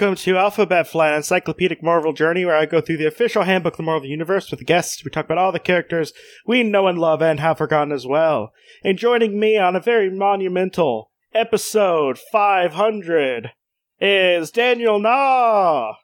[0.00, 3.78] welcome to Alphabet Flight Encyclopedic Marvel Journey, where I go through the official handbook of
[3.78, 5.04] the Marvel Universe with guests.
[5.04, 6.12] We talk about all the characters
[6.46, 8.52] we know and love and have forgotten as well.
[8.84, 13.50] And joining me on a very monumental episode 500
[14.00, 15.94] is Daniel Nah.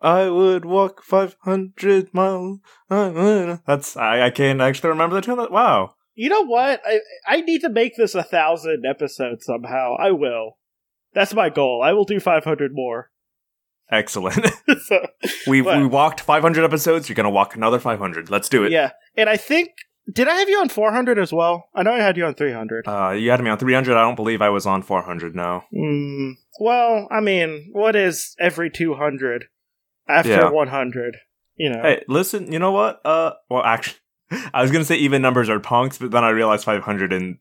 [0.00, 2.60] I would walk 500 miles.
[2.88, 5.44] That's, I, I can't actually remember the tune.
[5.50, 5.94] Wow.
[6.14, 6.82] You know what?
[6.86, 9.96] I I need to make this a thousand episodes somehow.
[9.98, 10.58] I will.
[11.14, 11.82] That's my goal.
[11.82, 13.10] I will do 500 more.
[13.90, 14.46] Excellent.
[14.84, 15.06] so,
[15.46, 17.08] we we walked 500 episodes.
[17.08, 18.30] You're gonna walk another 500.
[18.30, 18.72] Let's do it.
[18.72, 19.70] yeah, and I think
[20.12, 21.68] did I have you on 400 as well?
[21.74, 22.88] I know I had you on 300.
[22.88, 23.94] Uh, you had me on 300.
[23.94, 25.34] I don't believe I was on 400.
[25.36, 25.64] No.
[25.74, 29.46] Mm, well, I mean, what is every 200
[30.08, 30.50] after Yeah.
[30.50, 31.18] 100?
[31.56, 31.82] You know.
[31.82, 32.50] Hey, listen.
[32.52, 33.04] You know what?
[33.04, 33.98] Uh, well, actually,
[34.54, 37.38] I was gonna say even numbers are punks, but then I realized 500 and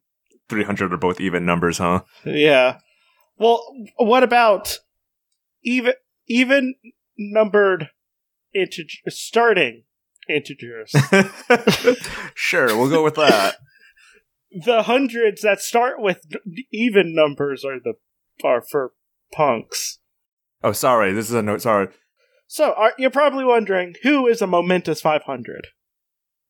[0.49, 2.01] 300 are both even numbers, huh?
[2.25, 2.79] Yeah.
[3.37, 3.63] Well,
[3.97, 4.77] what about
[5.63, 5.93] even
[6.27, 6.75] even
[7.17, 7.89] numbered
[8.53, 9.83] integer starting
[10.29, 10.93] integers?
[12.35, 13.55] sure, we'll go with that.
[14.65, 16.21] the hundreds that start with
[16.71, 17.93] even numbers are the
[18.43, 18.93] are for
[19.33, 19.99] punks.
[20.63, 21.11] Oh, sorry.
[21.13, 21.61] This is a note.
[21.61, 21.89] Sorry.
[22.47, 25.67] So are, you're probably wondering who is a momentous 500,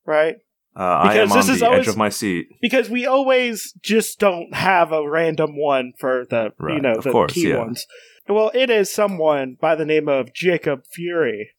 [0.06, 0.36] right?
[0.76, 2.46] Uh, I Because am this on is the always- edge of my seat.
[2.62, 7.04] Because we always just don't have a random one for the you Right, know of
[7.04, 7.58] the course, key yeah.
[7.58, 7.84] ones.
[8.28, 11.50] Well, it is someone by the name of Jacob Fury.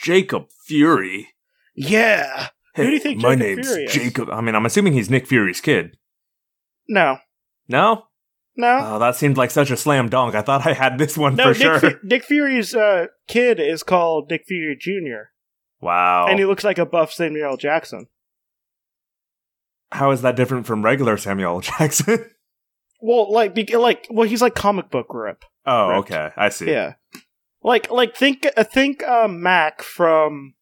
[0.00, 1.28] Jacob Fury.
[1.74, 2.48] Yeah.
[2.76, 3.92] Who do you think my Jacob name's Fury is?
[3.92, 4.30] Jacob.
[4.30, 5.96] I mean, I'm assuming he's Nick Fury's kid.
[6.88, 7.18] No.
[7.68, 8.04] No?
[8.56, 8.78] No.
[8.82, 10.34] Oh, that seemed like such a slam dunk.
[10.34, 11.80] I thought I had this one no, for Nick, sure.
[11.80, 15.30] Fu- Nick Fury's uh, kid is called Nick Fury Jr.
[15.80, 16.26] wow.
[16.28, 18.06] and he looks like a buff Samuel Jackson.
[19.92, 22.30] How is that different from regular Samuel Jackson?
[23.06, 25.44] Well, like, be- like, well, he's like comic book rip.
[25.66, 25.98] oh, Right.
[25.98, 26.30] okay.
[26.38, 26.70] I see.
[26.70, 26.94] Yeah,
[27.62, 30.54] like, like think, uh, think, um, Mack from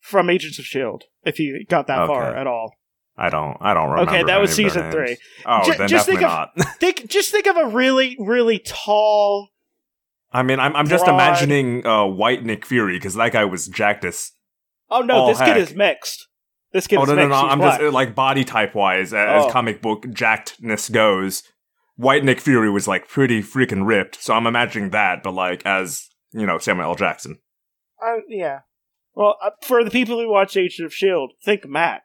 [0.00, 1.04] from Agents of Shield.
[1.24, 2.74] If you got that far at all,
[3.16, 3.56] I don't.
[3.60, 4.12] I don't remember.
[4.12, 5.16] Okay, that was season three.
[5.44, 6.76] Oh, Ju- then just think definitely of- not.
[6.80, 9.48] think, just think of a really, really tall.
[10.30, 14.04] I mean, I'm, I'm just imagining uh, white Nick Fury because that guy was jacked
[14.04, 14.30] as.
[14.90, 16.27] Oh no, this kid is mixed.
[16.72, 17.34] This kid oh no, no, no!
[17.34, 17.80] I'm black.
[17.80, 19.50] just uh, like body type wise, as Oh.
[19.50, 21.42] comic book jackedness goes.
[21.96, 26.08] White Nick Fury was like pretty freaking ripped, so I'm imagining that, but like as
[26.32, 26.94] you know Samuel L.
[26.94, 27.38] Jackson.
[28.04, 28.60] Uh, yeah.
[29.14, 32.02] Well, uh, for the people who watch Agents of Shield, think Mack.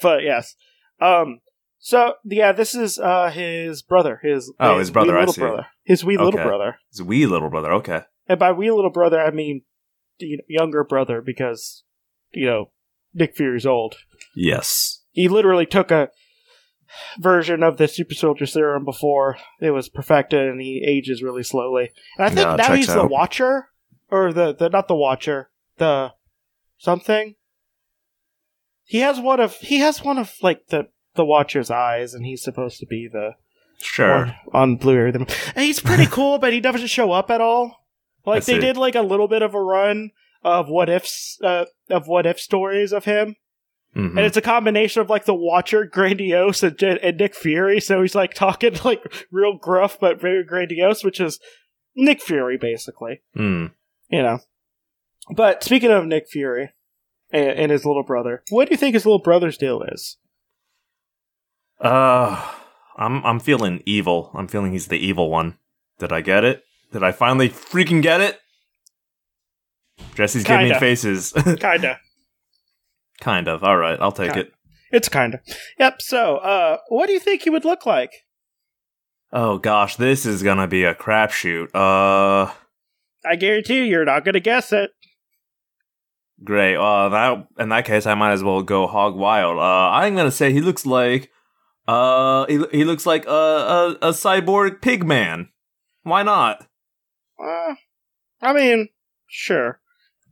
[0.00, 0.54] But yes,
[1.00, 1.40] um.
[1.82, 4.20] So yeah, this is uh his brother.
[4.22, 5.40] His Oh, his brother, wee I little see.
[5.40, 5.66] brother.
[5.84, 6.76] His wee little brother.
[6.90, 7.72] His wee little brother.
[7.74, 8.02] Okay.
[8.28, 9.62] And by wee little brother, I mean
[10.18, 11.84] you know, younger brother because
[12.32, 12.70] you know
[13.14, 13.96] Nick Fury's old.
[14.34, 15.02] Yes.
[15.12, 16.10] He literally took a
[17.18, 21.90] version of the super soldier serum before it was perfected, and he ages really slowly.
[22.16, 23.06] And I think Yeah, now he's the.
[23.06, 23.68] Watcher,
[24.10, 26.12] or the the not the Watcher, the
[26.78, 27.34] something.
[28.84, 32.42] He has one of he has one of like the the Watcher's eyes, and he's
[32.42, 33.32] supposed to be the
[33.82, 34.34] Sure.
[34.52, 35.10] on Blu-ray.
[35.14, 37.86] And he's pretty cool, but he doesn't show up at all.
[38.26, 40.10] Like they did like a little bit of a run
[40.42, 43.36] of what ifs uh, of what if stories of him,
[43.96, 44.10] Mhm.
[44.16, 47.80] and it's a combination of like the Watcher, grandiose, and, and Nick Fury.
[47.80, 51.38] So he's like talking like real gruff but very grandiose, which is
[51.96, 53.20] Nick Fury basically.
[53.34, 53.66] Hmm.
[54.08, 54.38] You know.
[55.34, 56.70] But speaking of Nick Fury
[57.30, 60.16] and, and his little brother, what do you think his little brother's deal is?
[61.80, 62.52] Uh,
[62.96, 64.30] I'm I'm feeling evil.
[64.34, 65.58] I'm feeling he's the evil one.
[65.98, 66.62] Did I get it?
[66.92, 68.38] Did I finally freaking get it?
[70.14, 71.32] Jesse's giving me faces.
[71.60, 71.98] Kinda.
[73.20, 73.62] kind of.
[73.64, 74.46] All right, I'll take Kinda.
[74.48, 74.52] it.
[74.92, 75.40] It's kinda.
[75.78, 76.02] Yep.
[76.02, 78.10] So, uh, what do you think he would look like?
[79.32, 81.68] Oh gosh, this is gonna be a crapshoot.
[81.74, 82.52] Uh,
[83.24, 84.90] I guarantee you, you're not to guess it.
[86.42, 86.74] great.
[86.74, 89.58] Uh, that in that case, I might as well go hog wild.
[89.58, 91.30] Uh, I'm gonna say he looks like,
[91.86, 95.50] uh, he, he looks like a, a a cyborg pig man.
[96.02, 96.66] Why not?
[97.38, 97.74] Uh,
[98.42, 98.88] I mean,
[99.28, 99.78] sure.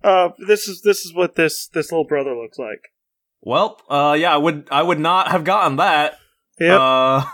[0.03, 2.91] Uh, this is this is what this this little brother looks like.
[3.41, 6.19] Well, uh, yeah, I would I would not have gotten that.
[6.61, 6.81] Yep.
[6.81, 7.25] Uh,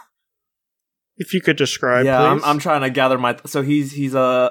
[1.16, 2.44] if you could describe, yeah, I'm.
[2.44, 3.36] I'm trying to gather my.
[3.46, 4.50] So he's he's a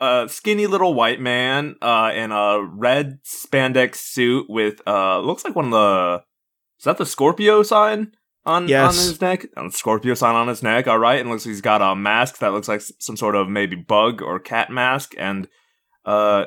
[0.00, 5.44] a, a skinny little white man uh, in a red spandex suit with uh looks
[5.44, 6.22] like one of the
[6.78, 8.12] is that the Scorpio sign
[8.44, 8.98] on Yes.
[8.98, 9.46] on his neck?
[9.56, 10.86] Uh, Scorpio sign on his neck.
[10.88, 13.48] All right, and looks like he's got a mask that looks like some sort of
[13.48, 15.48] maybe bug or cat mask, and
[16.04, 16.46] uh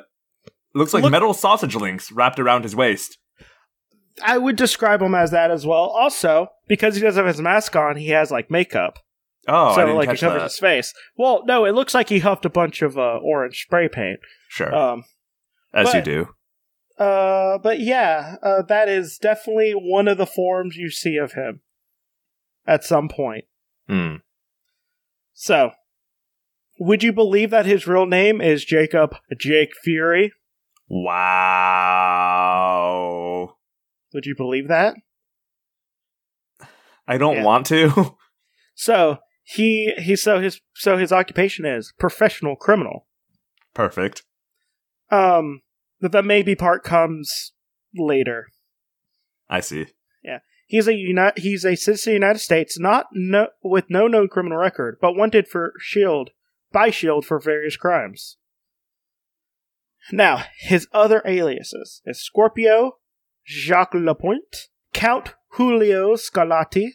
[0.77, 3.17] looks like Look- metal sausage links wrapped around his waist.
[4.23, 5.83] I would describe him as that as well.
[5.83, 8.97] Also, because he doesn't have his mask on, he has like makeup.
[9.47, 10.43] Oh, so like it covers that.
[10.43, 10.93] his face.
[11.15, 14.19] Well, no, it looks like he huffed a bunch of uh, orange spray paint.
[14.49, 15.03] Sure, Um,
[15.73, 16.29] as you do.
[16.97, 21.61] uh, but yeah, uh, that is definitely one of the forms you see of him
[22.65, 23.45] at some point.
[23.87, 24.15] Hmm.
[25.33, 25.71] So,
[26.79, 30.33] would you believe that his real name is Jacob Jake Fury?
[31.77, 33.55] Wow.
[34.13, 34.95] Would you believe that?
[37.07, 37.43] I don't Yeah.
[37.43, 38.15] want to.
[38.79, 43.07] So he he so his so his occupation is professional criminal.
[43.73, 44.21] Perfect.
[45.09, 45.63] Um,
[45.99, 47.53] the, the maybe part comes
[47.95, 48.49] later.
[49.49, 49.87] I see.
[50.23, 54.05] Yeah, he's a uni- he's a citizen of the United States, not no, with no
[54.05, 56.29] known criminal record, but wanted for Shield
[56.71, 58.37] by Shield for various crimes.
[60.11, 62.97] Now, his other aliases is Scorpio,
[63.45, 66.91] Jacques Lapointe, Count Julio Scarlatti,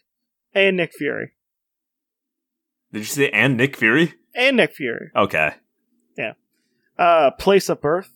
[0.55, 1.33] and Nick Fury.
[2.93, 4.15] Did you say and Nick Fury?
[4.35, 5.11] And Nick Fury.
[5.17, 5.55] Okay.
[6.17, 6.33] Yeah.
[6.99, 8.11] Uh, place of birth,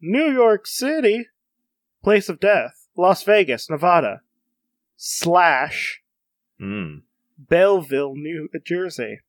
[0.00, 1.26] New York City.
[2.02, 4.22] Place of death, Las Vegas, Nevada.
[4.96, 6.00] Slash
[6.58, 7.00] Hmm.
[7.38, 9.20] Belleville, New Jersey.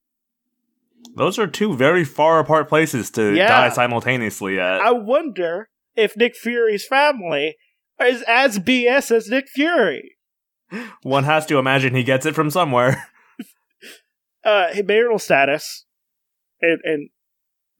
[1.15, 3.47] Those are two very far apart places to Yeah.
[3.47, 4.81] die simultaneously at.
[4.81, 7.57] I wonder if Nick Fury's family
[7.99, 10.17] is as BS as Nick Fury.
[11.03, 13.07] One has to imagine he gets it from somewhere.
[14.43, 15.85] Uh, marital status,
[16.61, 17.09] and, and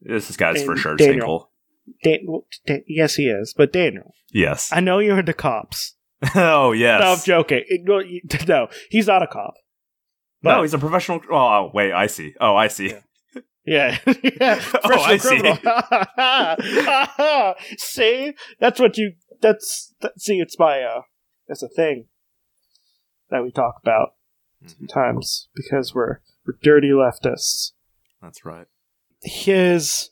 [0.00, 1.12] This guy's for sure Daniel.
[1.12, 1.50] single.
[2.04, 2.18] Dan,
[2.68, 3.52] Dan- yes, he is.
[3.56, 4.70] But Daniel, Yes.
[4.72, 5.96] I know you're into cops.
[6.36, 7.00] oh yes.
[7.00, 7.64] No, I'm joking.
[8.46, 9.54] No, he's not a cop.
[10.44, 11.20] no, he's a professional.
[11.32, 12.34] Oh wait, I see.
[12.40, 12.90] Oh, I see.
[12.90, 13.00] Yeah.
[13.64, 13.98] Yeah.
[14.06, 15.56] Oh, I criminal.
[17.78, 18.32] see?
[18.60, 21.02] That's what you that's that, see it's my uh
[21.48, 22.06] it's a thing
[23.30, 24.10] that we talk about
[24.64, 24.86] Mm-hmm.
[24.86, 27.72] sometimes because we're we're dirty leftists.
[28.20, 28.66] That's right.
[29.22, 30.10] His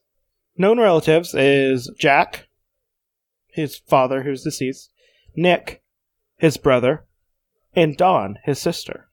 [0.57, 2.49] known relatives is Jack,
[3.49, 4.91] his father who's deceased,
[5.37, 5.83] Nick,
[6.37, 7.07] his brother,
[7.75, 9.10] and Dawn, his sister.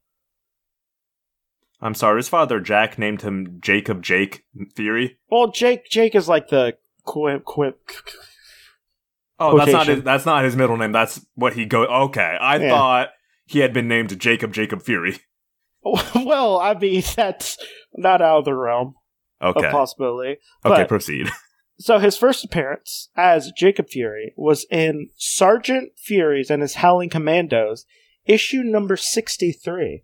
[1.81, 2.18] I'm sorry.
[2.19, 4.44] His father Jack named him Jacob Jake
[4.75, 5.18] Fury.
[5.29, 7.79] Well, Jake Jake is like the quip quip
[9.39, 10.03] Oh, that's not his.
[10.03, 10.91] That's not his middle name.
[10.91, 11.85] That's what he go.
[11.85, 12.69] Okay, I Yeah.
[12.69, 13.09] thought
[13.45, 15.19] he had been named Jacob Jacob Fury.
[16.15, 17.57] well, I mean that's
[17.95, 18.95] not out of the realm
[19.41, 19.68] Okay.
[19.68, 20.38] of possibility.
[20.65, 21.29] okay, but- proceed.
[21.79, 27.85] So his first appearance as Jacob Fury was in Sergeant Fury's and his Howling Commandos,
[28.25, 30.03] issue number sixty-three.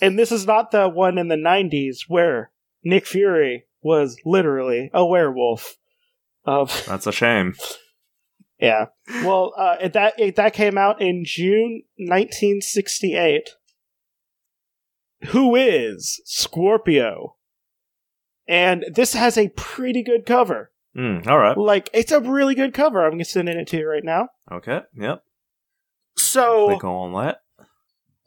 [0.00, 2.50] And this is not the one in the '90s where
[2.82, 5.76] Nick Fury was literally a werewolf.
[6.44, 7.54] Of That's a shame.
[8.58, 8.86] yeah,
[9.24, 13.50] well, uh, it, that it, that came out in June 1968.
[15.28, 17.36] Who is Scorpio?
[18.48, 20.72] And this has a pretty good cover.
[20.96, 21.56] Mm, all right.
[21.56, 23.06] Like, it's a really good cover.
[23.06, 24.30] I'm sending it to you right now.
[24.50, 24.80] Okay.
[24.96, 25.22] Yep.
[26.16, 27.42] So, Click on that.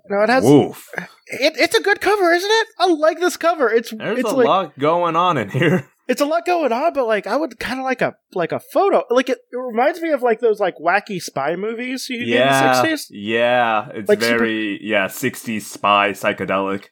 [0.10, 0.44] No, it has.
[0.44, 0.90] Woof.
[1.28, 2.68] It, it's a good cover, isn't it?
[2.80, 3.70] I like this cover.
[3.70, 5.90] It's There's it's a like lot going on in here.
[6.08, 8.60] it's a lot going on, but like I would kind of like a like a
[8.60, 9.04] photo.
[9.10, 12.32] Like it, it reminds me of like those like wacky spy movies you did in
[12.34, 12.82] the Yeah.
[12.82, 13.08] sixties.
[13.10, 13.90] Yeah.
[13.94, 16.86] It's Like super- very yeah 60s spy psychedelic.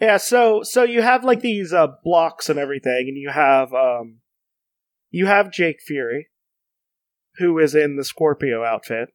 [0.00, 4.18] Yeah, so so you have like these uh blocks and everything, and you have um
[5.10, 6.28] you have Jake Fury,
[7.36, 9.10] who is in the Scorpio outfit.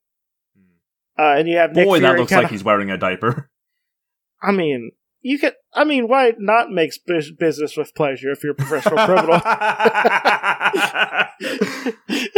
[1.20, 3.50] Uh, and you have Nick Boy, Fury that looks kinda- like he's wearing a diaper.
[4.42, 5.54] I mean, you could.
[5.74, 9.40] I mean, why not make bus- business with pleasure if you're a professional criminal?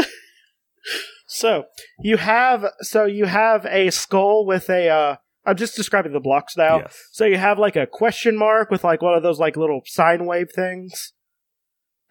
[1.28, 1.66] so
[2.02, 4.90] you have so you have a skull with a.
[4.90, 6.80] Uh, I'm just describing the blocks now.
[6.80, 6.98] Yes.
[7.12, 10.26] So you have like a question mark with like one of those like little sine
[10.26, 11.14] wave things.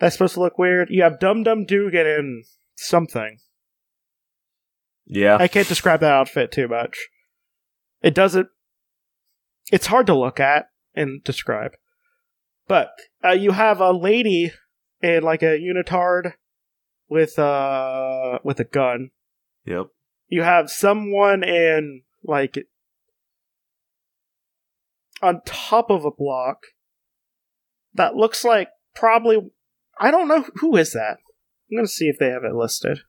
[0.00, 0.88] That's supposed to look weird.
[0.90, 2.44] You have Dum Dum Dugan in
[2.76, 3.38] something.
[5.08, 5.38] Yeah.
[5.40, 7.08] I can't describe that outfit too much.
[8.02, 8.48] It doesn't.
[9.72, 11.72] It's hard to look at and describe.
[12.68, 12.90] But
[13.24, 14.52] uh, you have a lady
[15.00, 16.34] in like a unitard
[17.08, 19.10] with uh with a gun.
[19.64, 19.86] Yep.
[20.28, 22.58] You have someone in like
[25.22, 26.58] on top of a block
[27.94, 29.50] that looks like probably
[29.98, 31.18] I don't know who is that.
[31.70, 33.00] I'm gonna see if they have it listed.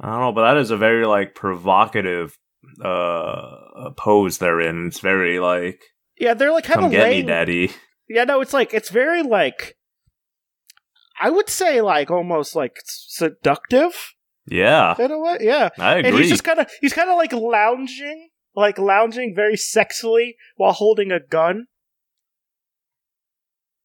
[0.00, 2.36] I don't know, but that is a very like provocative
[2.84, 4.86] uh pose they're in.
[4.88, 5.80] It's very like
[6.18, 7.26] Yeah, they're like kind of get laying.
[7.26, 7.70] me, daddy.
[8.08, 9.76] Yeah, no, it's like it's very like
[11.20, 14.14] I would say like almost like seductive
[14.46, 14.94] Yeah.
[14.98, 15.38] in a way.
[15.40, 16.22] Yeah, I and agree.
[16.22, 21.12] he's just kind of he's kind of like lounging, like lounging very sexily while holding
[21.12, 21.66] a gun.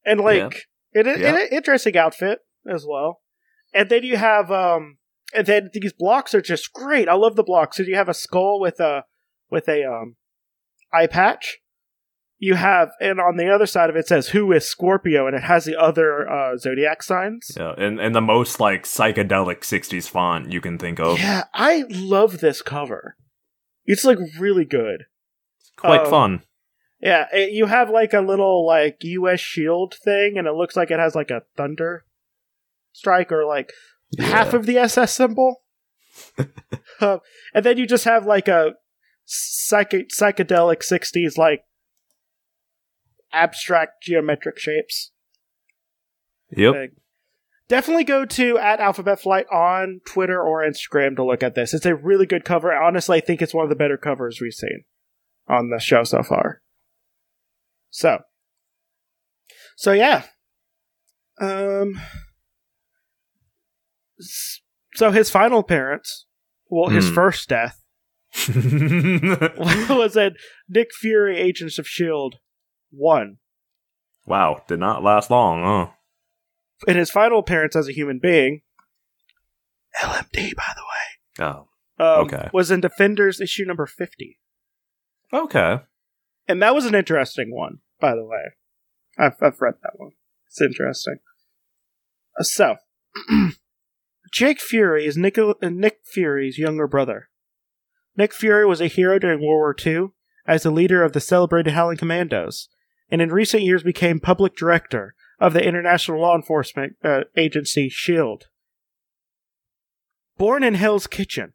[0.06, 1.36] and like it, it, Yeah.
[1.36, 3.22] an interesting outfit as well.
[3.74, 4.98] And then you have um,
[5.34, 7.10] and then these blocks are just great.
[7.10, 7.78] I love the blocks.
[7.78, 9.06] So you have a skull with a
[9.50, 10.16] with a um
[10.94, 11.60] eye patch.
[12.38, 15.44] You have, and on the other side of it says "Who is Scorpio," and it
[15.44, 17.52] has the other uh, zodiac signs.
[17.56, 21.18] Yeah, and, and the most like psychedelic '60s font you can think of.
[21.18, 23.16] Yeah, I love this cover.
[23.86, 25.06] It's like really good.
[25.62, 26.44] It's Quite Um, fun.
[27.00, 29.40] Yeah, it, you have like a little like U.S.
[29.40, 32.04] shield thing, and it looks like it has like a thunder
[32.92, 33.72] strike or like
[34.20, 35.62] half of the SS symbol.
[37.02, 37.20] Um,
[37.54, 38.76] and then you just have like a
[39.26, 41.66] psych- psychedelic '60s like
[43.34, 45.12] abstract geometric shapes.
[46.56, 46.74] Yep.
[46.74, 46.92] thing.
[47.68, 51.74] Definitely go to at Alphabet Flight on Twitter or Instagram to look at this.
[51.74, 52.72] It's a really good cover.
[52.72, 54.84] Honestly, I think it's one of the better covers we've seen
[55.48, 56.62] on the show so far.
[57.90, 58.20] So,
[59.76, 60.24] so yeah.
[61.42, 62.00] Um.
[64.20, 66.26] So his final appearance,
[66.70, 67.14] well, his Hmm.
[67.16, 67.82] first death
[68.48, 70.36] was in
[70.70, 72.36] Nick Fury, Agents of Shield
[72.92, 73.38] one.
[74.26, 75.92] wow, did not last long, huh?
[76.88, 78.62] In his final appearance as a human being,
[80.02, 81.46] LMD, by the way.
[81.48, 81.68] Oh,
[82.04, 82.50] um, Okay.
[82.54, 84.40] was in Defenders issue number 50.
[85.34, 85.80] okay.
[86.48, 88.54] And that was an interesting one, by the way.
[89.18, 90.12] I've, I've read that one.
[90.48, 91.18] It's interesting.
[92.40, 92.76] Uh, so,
[94.36, 97.30] Jake Fury is Nick, uh, Nick Fury's younger brother.
[98.18, 100.10] Nick Fury was a hero during World War II
[100.46, 102.68] as the leader of the celebrated Howling Commandos,
[103.10, 108.48] and in recent years became public director of the international law enforcement uh, agency SHIELD.
[110.38, 111.54] Born in Hell's Kitchen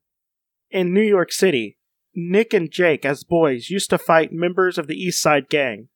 [0.70, 1.76] in New York City,
[2.14, 5.88] Nick and Jake, as boys, used to fight members of the East Side Gang.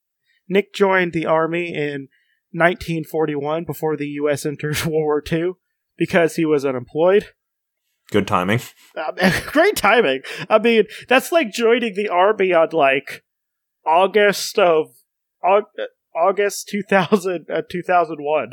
[0.51, 2.09] Nick joined the Army in
[2.53, 4.45] 1941 before the U.S.
[4.45, 5.53] entered World War II
[5.97, 7.27] because he was unemployed.
[8.11, 8.61] Good timing.
[8.97, 9.15] Um,
[9.47, 10.23] great timing.
[10.49, 13.25] I mean, that's like joining the Army on like
[13.87, 14.89] August of
[16.15, 18.51] August 2000, uh, 2001.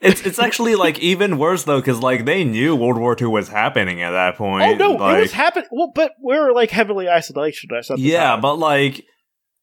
[0.00, 3.48] It's it's actually like even worse though, because like they knew World War II was
[3.48, 4.62] happening at that point.
[4.64, 5.68] Oh no, like, it was happening.
[5.72, 7.96] Well, but we were like heavily isolationist.
[7.96, 8.40] Yeah, time.
[8.40, 9.04] but like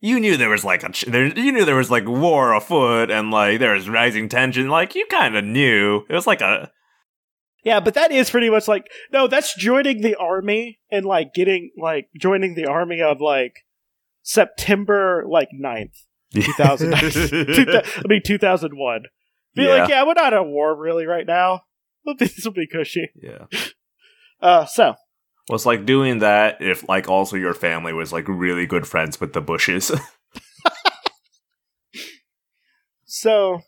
[0.01, 3.09] you knew there was like a ch- there, you knew there was like war afoot
[3.09, 4.67] and like there was rising tension.
[4.67, 6.69] Like you kind of knew it was like a
[7.65, 11.71] Yeah, but that is pretty much like no, that's joining the army and like getting
[11.77, 13.65] like joining the army of like
[14.21, 15.97] September like 9th,
[16.33, 16.93] 2000.
[16.95, 19.03] I mean 2001.
[19.55, 19.69] Be Yeah.
[19.69, 21.61] like, yeah, we're not at war really right now.
[22.19, 23.09] This will be cushy.
[23.15, 23.45] yeah.
[24.39, 24.93] Uh, so
[25.49, 29.19] Well, it's like doing that if like also your family was like really good friends
[29.19, 29.91] with the Bushes.
[33.05, 33.61] so,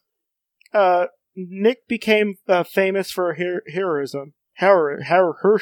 [0.73, 1.05] uh,
[1.37, 5.61] Nick became uh, famous for her- heroism, hero- hero- her-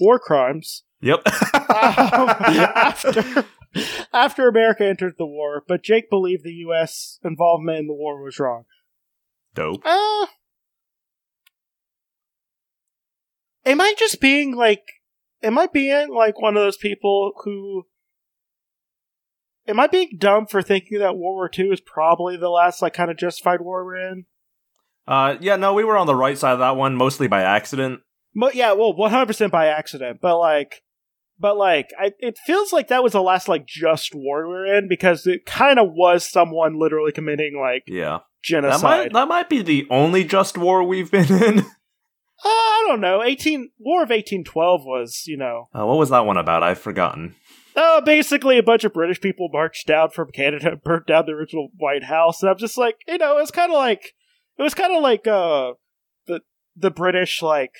[0.00, 0.82] war crimes.
[1.00, 1.22] yep.
[1.72, 3.44] Um, after
[4.12, 7.18] after America entered the war, but Jake believed the U.S.
[7.24, 8.64] involvement in the war was wrong.
[9.54, 9.80] Dope.
[9.86, 10.26] Uh,
[13.64, 14.82] am I just being like,
[15.42, 17.84] am I being like one of those people who,
[19.66, 22.92] am I being dumb for thinking that World War II is probably the last like
[22.94, 24.26] kind of justified war we're in?
[25.06, 28.00] Uh, yeah, no, we were on the right side of that one, mostly by accident.
[28.34, 30.20] But yeah, well, one hundred percent by accident.
[30.22, 30.82] But like,
[31.38, 34.88] but like, I, it feels like that was the last like just war we're in
[34.88, 38.82] because it kind of was someone literally committing like Yeah, that genocide.
[38.82, 41.58] might that might be the only just war we've been in.
[42.44, 43.22] uh, I don't know.
[43.22, 46.62] Eighteen War of eighteen twelve was you know Uh, what was that one about?
[46.62, 47.34] I've forgotten.
[47.76, 51.32] uh, basically a bunch of British people marched down from Canada and burnt down the
[51.32, 52.42] original White House.
[52.42, 54.14] And I'm just like, you know, it's kind of like
[54.62, 55.72] it was kind of like uh
[56.26, 56.40] the
[56.76, 57.72] the British like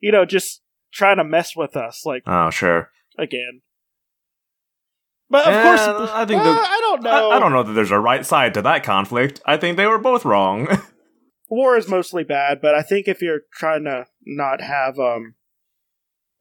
[0.00, 0.60] you know just
[0.92, 2.90] trying to mess with us like Oh, sure.
[3.18, 3.62] again.
[5.28, 5.80] But of Eh, course,
[6.12, 7.30] I think uh, the- I don't know.
[7.30, 9.40] I, I don't know that there's a right side to that conflict.
[9.44, 10.68] I think they were both wrong.
[11.50, 15.34] war is mostly bad, but I think if you're trying to not have um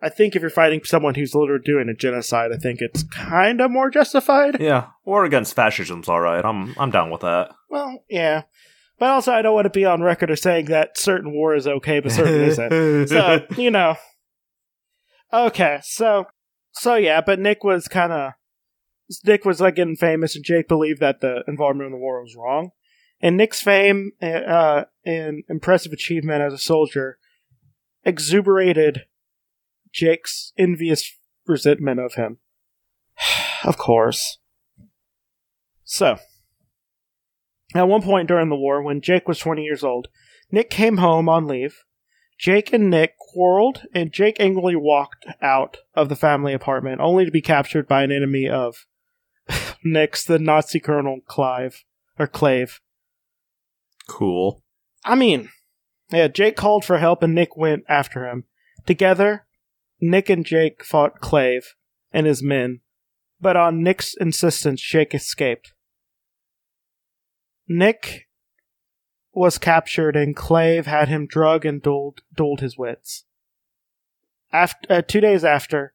[0.02, 3.60] I think if you're fighting someone who's literally doing a genocide, I think it's kind
[3.62, 4.60] of more justified.
[4.60, 6.46] yeah, war against fascism's all right.
[6.46, 7.52] I'm I'm down with that.
[7.70, 8.44] Well, yeah.
[8.98, 11.68] But also I don't want to be on record as saying that certain war is
[11.68, 13.08] okay but certain isn't.
[13.08, 13.96] So, you know.
[15.34, 16.26] Okay, so
[16.74, 18.32] so yeah, but Nick was kind of
[19.24, 22.36] Nick was like getting famous, and Jake believed that the involvement in the war was
[22.36, 22.72] wrong.
[23.22, 27.18] And Nick's fame uh, and impressive achievement as a soldier
[28.04, 29.06] exuberated
[29.92, 31.12] Jake's envious
[31.48, 32.40] resentment of him.
[33.64, 34.38] of course.
[35.84, 36.18] So,
[37.76, 40.08] At one point during the war, when Jake was 20 years old,
[40.50, 41.84] Nick came home on leave.
[42.40, 47.32] Jake and Nick quarreled, and Jake angrily walked out of the family apartment, only to
[47.32, 48.86] be captured by an enemy of
[49.84, 51.84] Nick's, the Nazi Colonel Clive,
[52.18, 52.80] or Clave.
[54.08, 54.64] Cool.
[55.04, 55.50] I mean,
[56.12, 58.46] yeah, Jake called for help and Nick went after him.
[58.86, 59.46] Together,
[60.00, 61.76] Nick and Jake fought Clave
[62.12, 62.82] and his men,
[63.42, 65.74] but on Nick's insistence, Jake escaped.
[67.68, 68.28] Nick
[69.34, 73.26] was captured and Clave had him drugged and dulled, dulled his wits.
[74.52, 75.94] After, uh, two days after,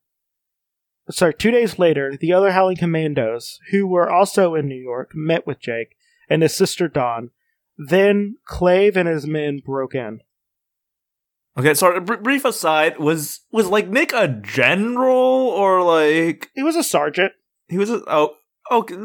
[1.10, 5.46] sorry, two days later, the other Howling Commandos, who were also in New York, met
[5.46, 5.96] with Jake
[6.28, 7.30] and his sister Dawn.
[7.78, 10.20] Then Clave and his men broke in.
[11.58, 12.00] Okay, sorry.
[12.00, 17.32] Br- brief aside was was like Nick a general or like He was a sergeant.
[17.68, 18.34] he was a oh
[18.70, 18.96] okay.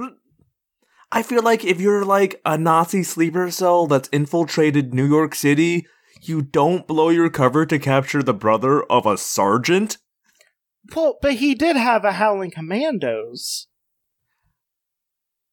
[1.16, 5.88] I feel like if you're like a Nazi sleeper cell that's infiltrated New York City,
[6.22, 9.98] you don't blow your cover to capture the brother of a sergeant.
[10.94, 13.68] Well, but he did have a Howling Commandos.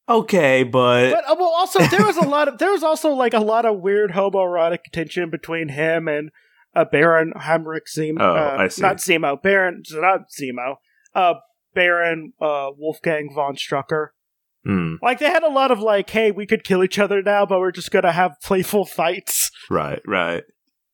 [0.09, 3.33] Okay, but, But uh, well, also there was a lot of there was also like
[3.33, 6.31] a lot of weird homoerotic tension between him and
[6.75, 8.21] uh, Baron Heinrich Zemo.
[8.21, 8.83] Oh, uh, I see.
[8.83, 9.41] Not Zemo.
[9.41, 10.79] Baron, not Zemo.
[11.15, 11.35] Uh,
[11.73, 14.09] Baron uh, Wolfgang von Strucker.
[14.65, 17.45] Hmm, Like they had a lot of like, hey, we could kill each other now,
[17.47, 19.51] but we're just gonna have playful fights.
[19.71, 20.45] right, right.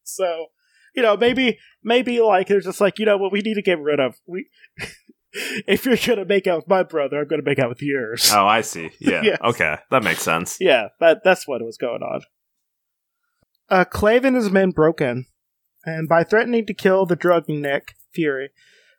[0.04, 0.46] So,
[0.94, 3.78] you know, maybe maybe like they're just like, you know what, we need to get
[3.78, 4.48] rid of we.
[5.66, 8.30] if you're gonna make out with my brother, I'm gonna make out with yours.
[8.32, 8.90] Oh, I see.
[9.00, 9.20] Yeah.
[9.22, 9.38] Yes.
[9.44, 10.56] Okay, that makes sense.
[10.60, 12.22] Yeah, that that's what was going on.
[13.68, 15.26] Uh, Clave and his men broke in,
[15.84, 18.48] and by threatening to kill the drugging Nick Fury,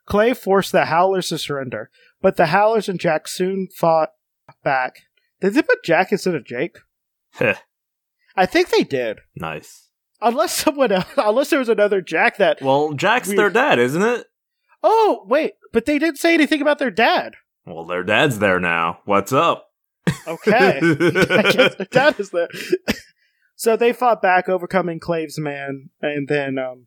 [0.06, 1.90] Clave forced the Howlers to surrender.
[2.22, 4.10] But the Howlers and Jack soon fought
[4.62, 4.96] back.
[5.40, 6.78] Did they put Jack instead of Jake?
[7.34, 7.54] Heh,
[8.36, 9.20] I think they did.
[9.36, 9.86] nice.
[10.22, 12.60] Unless someone else, unless there was another Jack that.
[12.60, 14.26] Well, Jack's We- their dad, isn't it?
[14.82, 17.34] Oh wait, but they didn't say anything about their dad.
[17.66, 19.00] Well, their dad's there now.
[19.04, 19.66] What's up?
[20.26, 20.78] Okay.
[20.82, 22.48] I guess their dad is there.
[23.56, 26.86] so they fought back, overcoming Clave's man, and then um,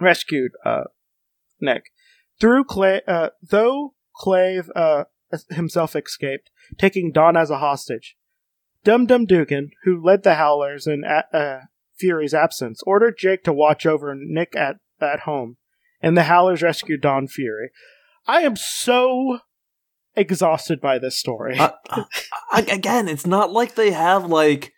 [0.00, 0.84] rescued uh,
[1.60, 1.84] Nick.
[2.40, 5.04] Through Cla- uh, though Clave uh,
[5.50, 8.16] himself escaped, taking Dawn as a hostage.
[8.84, 11.60] Dum Dum Dugan, who led the Howlers in uh, uh,
[11.98, 15.56] Fury's absence, ordered Jake to watch over Nick at, at home,
[16.02, 17.70] and the Howlers rescued Dawn Fury.
[18.26, 19.38] I am so
[20.16, 21.58] exhausted by this story.
[21.58, 22.04] Uh, uh,
[22.52, 24.72] again, it's not like they have like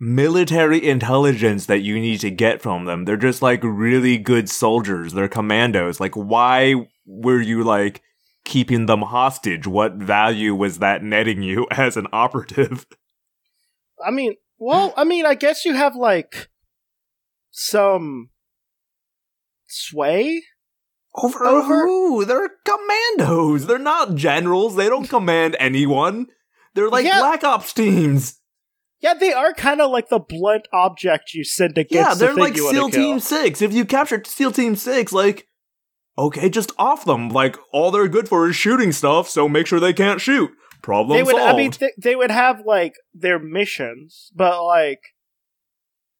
[0.00, 3.04] military intelligence that you need to get from them.
[3.04, 5.12] They're just like really good soldiers.
[5.12, 6.00] They're commandos.
[6.00, 6.74] Like, why
[7.06, 8.02] were you like
[8.44, 9.66] keeping them hostage?
[9.66, 12.86] What value was that netting you as an operative?
[14.04, 16.48] I mean, well, I mean, I guess you have like
[17.50, 18.30] some
[19.68, 20.42] sway.
[21.16, 22.24] Over, Over- who?
[22.24, 23.66] They're commandos.
[23.66, 24.74] They're not generals.
[24.74, 26.26] They don't command anyone.
[26.74, 27.20] They're like Yeah.
[27.20, 28.40] black ops teams.
[29.00, 32.42] Yeah, they are kind of like the blunt object you send against Yeah, they're thing
[32.42, 32.90] like SEAL.
[32.90, 33.62] Team Six.
[33.62, 35.46] If you capture SEAL Team Six, like,
[36.18, 37.28] okay, just off them.
[37.28, 39.28] Like, all they're good for is shooting stuff.
[39.28, 40.50] So make sure they can't shoot.
[40.82, 41.54] Problem They would, solved.
[41.54, 45.00] I mean, th- they would have like their missions, but like,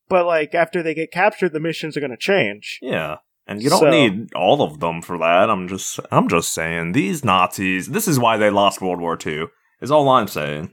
[0.09, 2.79] but like after they get captured, the missions are going to change.
[2.83, 5.51] yeah, and you don't So- need all of them for that.
[5.51, 7.89] I'm just, I'm just saying these Nazis.
[7.89, 9.47] This is why they lost World War II.
[9.83, 10.73] Is all I'm saying.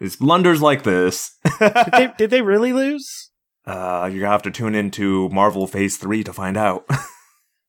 [0.00, 1.36] Is blunders like this.
[1.58, 3.30] Did they, did they really lose?
[3.66, 6.86] uh, you're gonna have to tune into Marvel Phase Three to find out.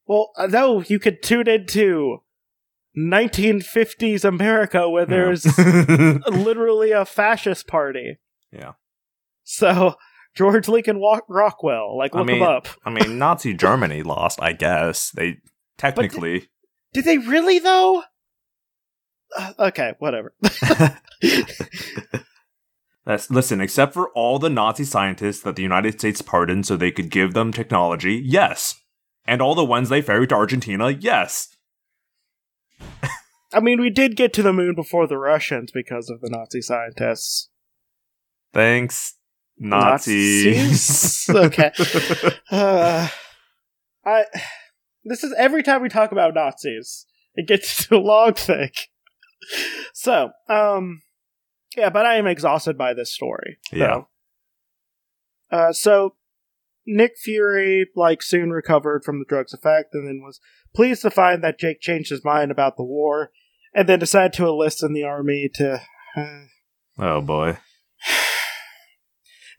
[0.09, 2.23] Well, uh, no, you could tune into
[2.97, 5.45] 1950s America where there's
[6.27, 8.17] literally a fascist party.
[8.51, 8.71] Yeah.
[9.43, 9.93] So
[10.35, 12.67] George Lincoln Wa- Rockwell, like I look mean, him up.
[12.83, 15.11] I mean, Nazi Germany lost, I guess.
[15.11, 15.37] They
[15.77, 16.49] technically.
[16.91, 18.01] Did they really though?
[19.37, 20.33] Uh, okay, whatever.
[23.05, 26.91] That's, listen, except for all the Nazi scientists that the United States pardoned so they
[26.91, 28.75] could give them technology, yes.
[29.25, 31.55] And all the ones they ferried to Argentina, yes.
[33.53, 36.61] I mean, we did get to the moon before the Russians because of the Nazi
[36.61, 37.49] scientists.
[38.53, 39.15] Thanks,
[39.57, 41.27] Nazis.
[41.27, 41.29] Nazis?
[41.35, 41.71] okay.
[42.51, 43.07] Uh,
[44.05, 44.25] I.
[45.05, 47.05] This is every time we talk about Nazis,
[47.35, 48.71] it gets to a long thing.
[49.93, 51.01] So, um,
[51.77, 53.57] yeah, but I am exhausted by this story.
[53.71, 53.87] Yeah.
[53.87, 55.57] though.
[55.57, 56.15] Uh, so
[56.91, 60.39] Nick Fury like soon recovered from the drug's effect, and then was
[60.75, 63.31] pleased to find that Jake changed his mind about the war,
[63.73, 65.81] and then decided to enlist in the army to.
[66.17, 66.41] Uh,
[66.97, 67.57] oh boy.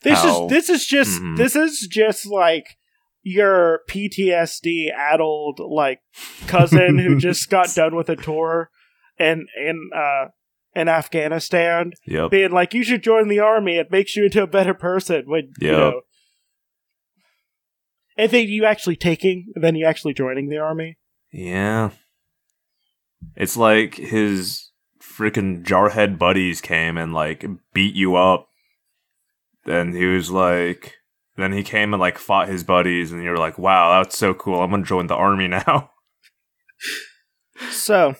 [0.02, 1.36] This how- is this is just Mhm.
[1.36, 2.78] this is just like
[3.22, 6.00] your PTSD addled like
[6.46, 8.70] cousin who just got done with a tour
[9.18, 10.28] and in uh
[10.74, 12.30] in Afghanistan Yep.
[12.30, 15.52] being like you should join the army it makes you into a better person when
[15.60, 16.00] you know
[18.20, 20.96] and then you actually taking then you actually joining the army
[21.32, 21.90] Yeah.
[23.36, 24.70] It's like his
[25.02, 28.48] freaking jarhead buddies came and like beat you up.
[29.64, 30.94] Then he was like
[31.36, 34.60] then he came and like fought his buddies and you're like, "Wow, that's so cool.
[34.60, 35.90] I'm going to join the army now."
[37.70, 38.14] So,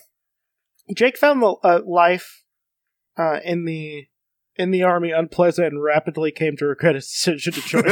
[0.95, 2.43] Jake found the uh, life
[3.17, 4.05] uh, in the
[4.55, 7.83] in the army unpleasant and rapidly came to regret his decision to join.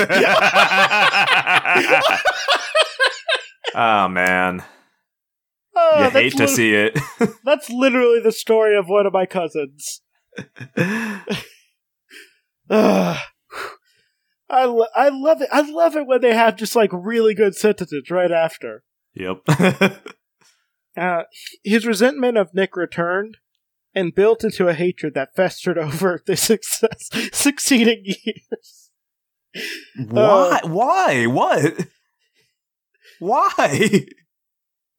[3.75, 4.63] oh man.
[5.75, 6.97] Oh, you hate to lit- see it.
[7.43, 10.01] That's literally the story of one of my cousins.
[12.69, 12.69] Ugh.
[14.51, 15.49] I, lo- I love it.
[15.51, 18.83] I love it when they have just like really good sentences right after.
[19.13, 19.41] yep.
[20.97, 21.23] Uh,
[21.63, 23.37] his resentment of Nick returned
[23.95, 28.88] and built into a hatred that festered over the success succeeding years.
[30.09, 30.59] Why?
[30.63, 31.25] Why?
[31.25, 31.87] What?
[33.19, 34.05] Why?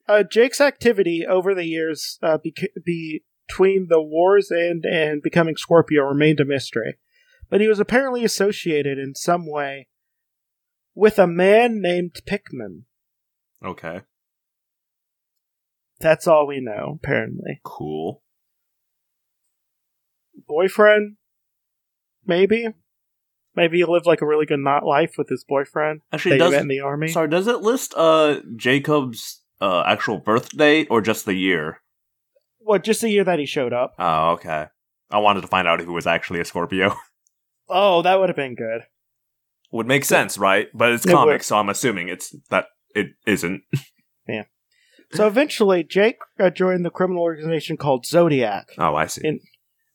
[0.08, 6.02] Uh, Jake's activity over the years uh, bec- between the war's end and becoming Scorpio
[6.02, 6.98] remained a mystery,
[7.48, 9.88] but he was apparently associated in some way
[10.94, 12.86] with a man named Pickman.
[13.64, 14.00] Okay.
[16.00, 17.60] That's all we know, apparently.
[17.62, 18.22] Cool.
[20.48, 21.16] Boyfriend?
[22.26, 22.68] Maybe?
[23.56, 26.02] Maybe he lived like a really good not life with his boyfriend.
[26.12, 27.08] Actually, does in the army.
[27.08, 31.80] Sorry, does it list uh Jacob's uh actual birth date or just the year?
[32.58, 33.94] What, just the year that he showed up?
[33.98, 34.66] Oh, okay.
[35.10, 36.94] I wanted to find out if he was actually a Scorpio.
[37.72, 38.80] Oh, that would have been good.
[39.70, 40.66] Would make sense, right?
[40.74, 43.62] But it's It comics, so I'm assuming it's that it isn't.
[44.26, 44.44] Yeah.
[45.12, 49.22] So eventually, Jake uh, joined the criminal organization called Zodiac, Oh, I see.
[49.26, 49.40] In-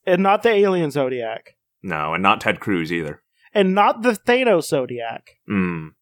[0.06, 3.22] and not the alien Zodiac, no, and not Ted Cruz either.
[3.56, 5.94] And not the Thanos Zodiac, Mm.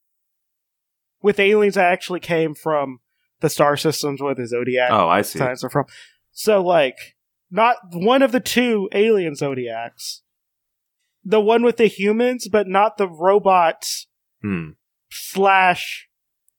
[1.21, 2.99] with aliens that actually came from
[3.39, 5.39] the star systems where the Zodiac Oh, I see.
[5.39, 5.85] signs are from.
[6.31, 7.15] So, like,
[7.51, 10.23] not one of the two alien Zodiacs.
[11.23, 14.07] The one with the humans, but not the robots
[14.41, 14.71] Hmm.
[15.09, 16.09] slash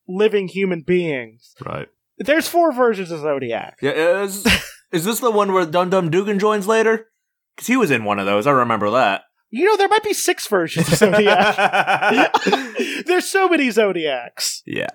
[0.08, 1.54] living human beings.
[1.64, 1.88] Right.
[2.18, 3.78] There's four versions of Zodiac.
[3.82, 4.22] Yeah.
[4.22, 4.46] Is
[4.92, 7.08] is this the one where Dum Dum Dugan joins later?
[7.56, 8.46] Because he was in one of those.
[8.46, 9.24] I remember that.
[9.54, 12.32] You know, there might be six versions of Zodiac.
[13.06, 14.64] There's so many Zodiacs.
[14.66, 14.88] yeah.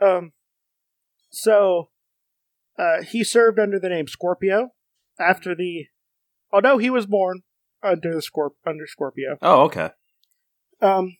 [0.00, 0.32] Um,
[1.28, 1.90] so,
[2.78, 4.70] uh, he served under the name Scorpio
[5.20, 5.86] after the.
[6.50, 7.42] Oh no, he was born
[7.82, 9.36] under the Scorp under Scorpio.
[9.42, 9.90] Oh, okay.
[10.80, 11.18] Um,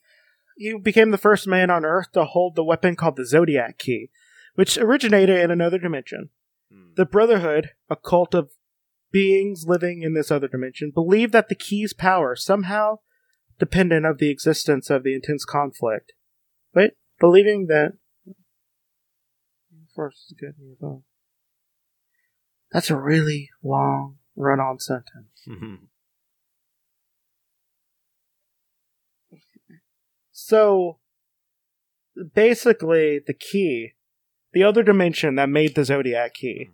[0.57, 4.09] he became the first man on Earth to hold the weapon called the Zodiac Key,
[4.55, 6.29] which originated in another dimension.
[6.73, 6.93] Hmm.
[6.95, 8.49] The Brotherhood, a cult of
[9.11, 12.99] beings living in this other dimension, believe that the key's power somehow
[13.57, 16.13] dependent of the existence of the intense conflict.
[16.73, 17.93] Wait, believing that
[19.93, 21.03] force is good and evil.
[22.71, 25.45] That's a really long run-on sentence.
[25.47, 25.79] Mhm.
[30.31, 30.99] So
[32.33, 33.91] basically, the key,
[34.53, 36.69] the other dimension that made the Zodiac key,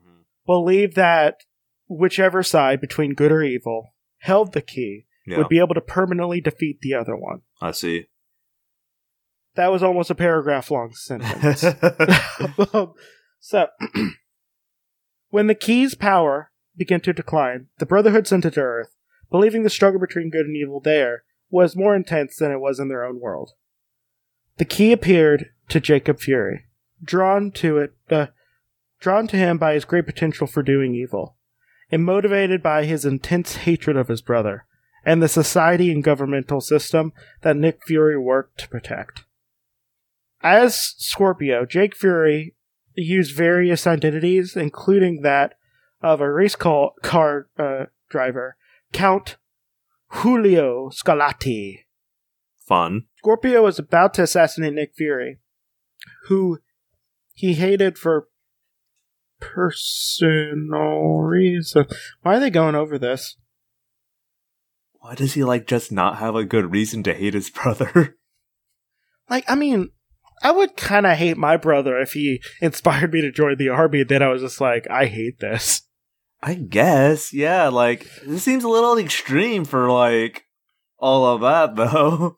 [0.45, 1.45] believed that
[1.87, 5.37] whichever side between good or evil held the key Yeah.
[5.37, 7.41] would be able to permanently defeat the other one.
[7.61, 8.07] I see.
[9.55, 11.63] That was almost a paragraph long sentence.
[13.47, 13.67] So,
[15.29, 18.95] when the key's power began to decline, the Brotherhood sent it to Earth,
[19.29, 22.87] believing the struggle between good and evil there was more intense than it was in
[22.87, 23.51] their own world.
[24.57, 26.65] The key appeared to Jacob Fury,
[27.03, 28.27] drawn to it, uh,
[28.99, 31.37] drawn to him by his great potential for doing evil,
[31.91, 34.65] and motivated by his intense hatred of his brother
[35.05, 39.23] and the society and governmental system that Nick Fury worked to protect.
[40.41, 42.55] As Scorpio, Jake Fury
[42.95, 45.53] used various identities, including that
[46.01, 48.55] of a race car, uh, driver,
[48.91, 49.37] Count
[50.09, 51.79] Julio Scarlatti.
[52.59, 53.05] Fun.
[53.17, 55.39] Scorpio was about to assassinate Nick Fury,
[56.27, 56.59] who
[57.33, 58.27] he hated for
[59.53, 61.85] personal reason.
[62.21, 63.37] Why are they going over this?
[64.93, 68.17] Why does he like just not have a good reason to hate his brother?
[69.29, 69.89] Like, I mean,
[70.43, 74.01] I would kind of hate my brother if he inspired me to join the army,
[74.01, 75.83] and then I was just like, I hate this.
[76.41, 77.69] I guess, yeah.
[77.69, 80.43] Like this seems a little extreme for like
[80.97, 82.37] all of that, though.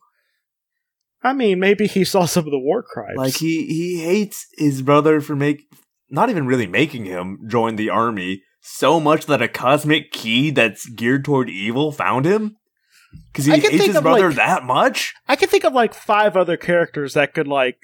[1.24, 3.18] I mean, maybe he saw some of the war crimes.
[3.18, 5.64] Like he he hates his brother for make
[6.10, 10.88] not even really making him join the army so much that a cosmic key that's
[10.90, 12.58] geared toward evil found him.
[13.32, 15.94] Because he I can hates his brother like- that much, I can think of like
[15.94, 17.78] five other characters that could like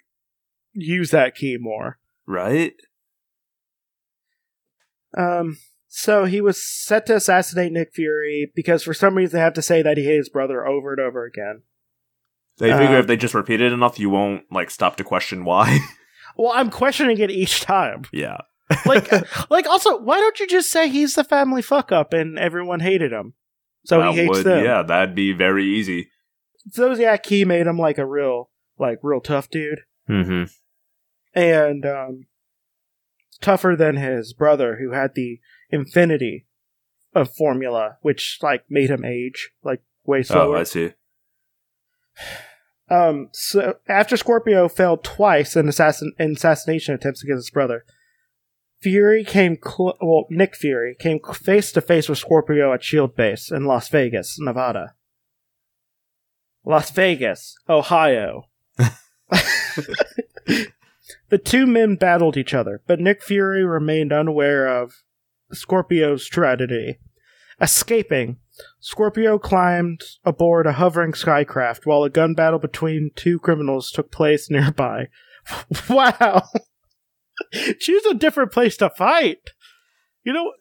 [0.73, 1.99] use that key more.
[2.27, 2.73] right?
[5.17, 5.57] Um,
[5.87, 9.61] so he was set to assassinate Nick Fury because for some reason they have to
[9.61, 11.61] say that he hated his brother over and over again.
[12.57, 15.45] They figure Uh, if they just repeat it enough, you won't like stop to question
[15.45, 15.79] why.
[16.37, 18.03] Well, I'm questioning it each time.
[18.11, 18.37] yeah,
[18.85, 19.11] Like,
[19.49, 23.11] like also, why don't you just say he's the family fuck up and everyone hated
[23.11, 23.33] him?
[23.85, 24.63] So That he hates would- them.
[24.65, 26.09] Yeah, that'd be very easy.
[26.71, 30.43] Zodiac Key made him like a real, like real tough dude, Mm-hmm.
[31.39, 32.25] and um,
[33.41, 36.45] tougher than his brother who had the Infinity
[37.15, 40.55] of formula, which like made him age like way slower.
[40.55, 40.59] Oh.
[40.59, 40.91] I see.
[42.89, 47.85] Um, so after Scorpio failed twice in, assassin- in assassination attempts against his brother,
[48.81, 50.25] Fury came cl- well.
[50.29, 54.95] Nick Fury came face to face with Scorpio at Shield Base in Las Vegas, Nevada.
[56.65, 58.49] Las Vegas, Ohio.
[61.29, 65.03] the two men battled each other, but Nick Fury remained unaware of
[65.53, 66.99] Scorpio's strategy.
[67.61, 68.37] Escaping,
[68.79, 74.49] Scorpio climbed aboard a hovering skycraft while a gun battle between two criminals took place
[74.49, 75.07] nearby.
[75.89, 76.43] wow.
[77.79, 79.51] Choose a different place to fight.
[80.23, 80.51] You know,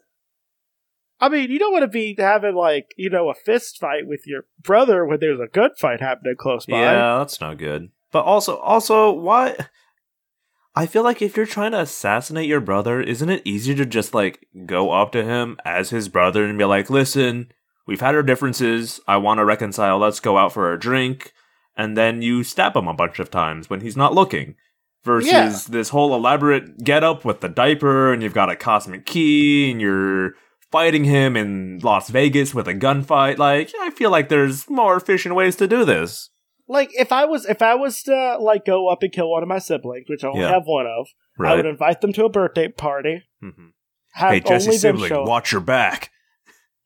[1.19, 4.21] I mean, you don't want to be having like, you know, a fist fight with
[4.25, 6.79] your brother when there's a gun fight happening close by.
[6.79, 7.91] Yeah, that's not good.
[8.11, 9.55] But also, also, why?
[10.75, 14.13] I feel like if you're trying to assassinate your brother, isn't it easier to just
[14.13, 17.51] like go up to him as his brother and be like, "Listen,
[17.87, 18.99] we've had our differences.
[19.07, 19.97] I want to reconcile.
[19.97, 21.33] Let's go out for a drink."
[21.75, 24.55] And then you stab him a bunch of times when he's not looking.
[25.03, 25.51] Versus Yeah.
[25.67, 29.81] this whole elaborate get up with the diaper, and you've got a cosmic key, and
[29.81, 30.35] you're
[30.71, 33.37] fighting him in Las Vegas with a gunfight.
[33.37, 36.29] Like, I feel like there's more efficient ways to do this.
[36.69, 39.49] Like if I was if I was to like go up and kill one of
[39.49, 40.51] my siblings, which I only Yeah.
[40.53, 41.07] have one of,
[41.45, 43.23] I would invite them to a birthday party.
[43.43, 43.67] Mm-hmm.
[44.15, 46.11] Hey, Jesse sibling, watch your back.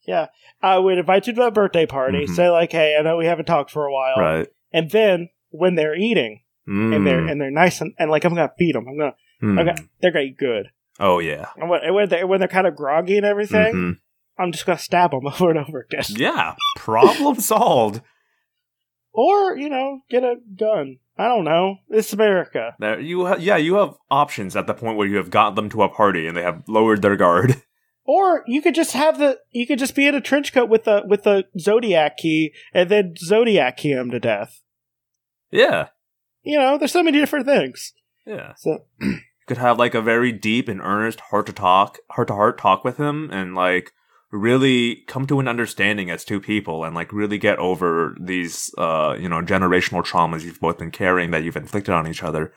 [0.08, 0.28] Yeah,
[0.62, 2.26] I would invite you to a birthday party.
[2.26, 2.30] Mhm.
[2.36, 4.48] Say like, "Hey, I know we haven't talked for a while," Right.
[4.72, 7.32] and then when they're eating and they're Mm.
[7.32, 8.88] and they're nice and, and like I'm gonna feed them.
[8.88, 9.62] I'm gonna Mm.
[9.72, 10.70] okay, they're gonna eat good.
[11.00, 11.48] Oh yeah.
[11.58, 13.98] And when, when they when they're kind of groggy and everything, Mhm.
[14.39, 16.56] I'm just gonna stab them over and over again, Yeah.
[16.78, 18.02] Problem solved.
[19.13, 20.98] or you know, get a gun.
[21.17, 21.78] I don't know.
[21.89, 22.76] It's America.
[22.80, 25.70] There you ha- yeah, you have options at the point where you have got them
[25.72, 27.56] to a party and they have lowered their guard.
[28.08, 30.88] Or you could just have the you could just be in a trench coat with
[30.88, 34.62] a with a zodiac key and then zodiac key him to death.
[35.52, 35.89] yeah.
[36.43, 37.91] You know, there's so many different things.
[38.26, 38.54] Yeah.
[38.56, 42.36] So You could have like a very deep and earnest heart to talk heart to
[42.36, 43.91] heart talk with him and like
[44.32, 49.17] really come to an understanding as two people and like really get over these uh
[49.20, 52.54] you know generational traumas you've both been carrying that you've inflicted on each other.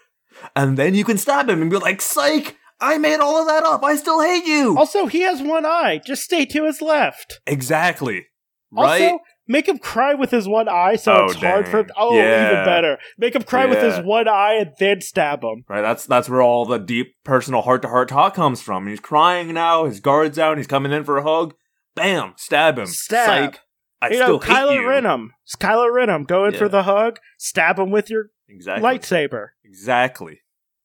[0.55, 2.57] And then you can stab him and be like, psych!
[2.81, 3.85] I made all of that up.
[3.85, 4.77] I still hate you.
[4.79, 6.01] also he has one eye.
[6.05, 7.41] Just stay to his left.
[7.47, 8.27] Exactly.
[8.73, 9.03] Right?
[9.03, 11.91] Also, make him cry with his one eye so Oh, it's hard for him.
[11.97, 12.53] Oh, Yeah.
[12.53, 12.99] even better.
[13.19, 15.65] Make him cry with his one eye and then stab him.
[15.69, 15.83] right.
[15.83, 18.87] That's that's where all the deep personal heart to heart talk comes from.
[18.87, 19.85] He's crying now.
[19.87, 20.57] His guard's out.
[20.57, 21.55] He's coming in for a hug.
[21.97, 22.35] Bam!
[22.37, 22.87] Stab him.
[22.87, 23.27] Stab.
[23.55, 23.61] Psych.
[24.01, 24.89] I you still know, hate Kylo you.
[24.89, 25.33] Ren him.
[25.45, 26.25] It's Kylo Ren him.
[26.25, 28.89] Go in for the hug, stab him with your Exactly.
[28.89, 29.49] lightsaber.
[29.65, 30.41] Exactly.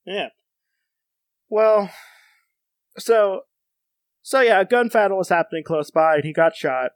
[0.05, 0.29] Yeah.
[1.49, 1.91] Well,
[2.97, 3.41] so,
[4.21, 6.91] so yeah, a gun battle was happening close by, and he got shot.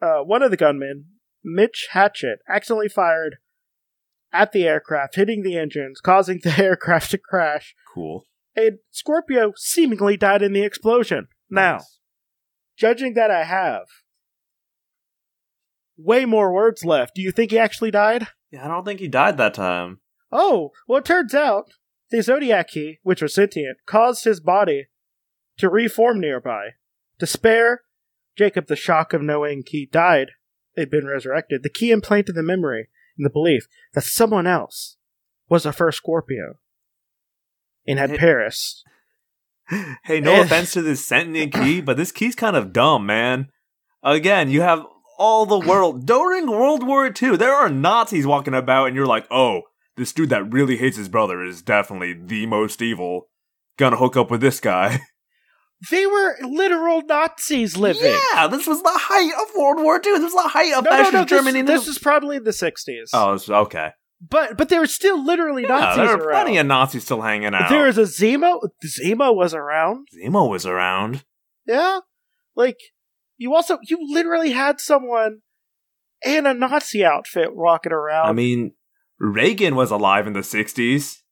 [0.00, 1.06] Uh, one of the gunmen,
[1.42, 3.36] Mitch Hatchett, accidentally fired
[4.32, 7.74] at the aircraft, hitting the engines, causing the aircraft to crash.
[7.94, 8.26] Cool.
[8.56, 11.26] And Scorpio seemingly died in the explosion.
[11.50, 11.98] Now, Nice.
[12.76, 13.86] judging that I have
[15.96, 18.28] way more words left, do you think he actually died?
[18.50, 20.00] Yeah, I don't think he died that time.
[20.30, 21.66] Oh, well, it turns out
[22.14, 24.86] the Zodiac Key, which was sentient, caused his body
[25.58, 26.70] to reform nearby.
[27.18, 27.82] Despair,
[28.36, 30.30] Jacob the shock of knowing he died,
[30.76, 34.96] had been resurrected, the key implanted the memory and the belief that someone else
[35.48, 36.54] was the first Scorpio
[37.86, 38.84] and had Hey- Paris.
[40.04, 40.40] Hey, no Eh.
[40.42, 43.48] offense to this sentient key, but this key's kind of dumb, man.
[44.04, 44.84] Again, you have
[45.18, 47.36] all the world during World War II.
[47.36, 49.62] There are Nazis walking about, and you're like, oh,
[49.96, 53.28] this dude that really hates his brother is definitely the most evil.
[53.78, 55.00] Gonna hook up with this guy.
[55.90, 58.16] They were literal Nazis living.
[58.32, 60.12] Yeah, this was the height of World War II.
[60.12, 61.20] This was the height of No, no, fascist no.
[61.22, 61.62] This, Germany.
[61.62, 63.10] this is probably in the 60s.
[63.12, 63.90] oh, okay.
[64.30, 66.42] but but there were still literally Yeah, Nazis there are around.
[66.44, 67.68] plenty of Nazis still hanging out.
[67.68, 68.60] There was a Zemo.
[68.86, 70.06] Zemo was around.
[70.16, 71.24] Zemo was around.
[71.66, 71.98] Yeah,
[72.56, 72.78] like
[73.36, 75.40] you also you literally had someone
[76.24, 78.28] in a Nazi outfit walking around.
[78.28, 78.72] I mean,
[79.24, 81.22] Reagan was alive in the 60s.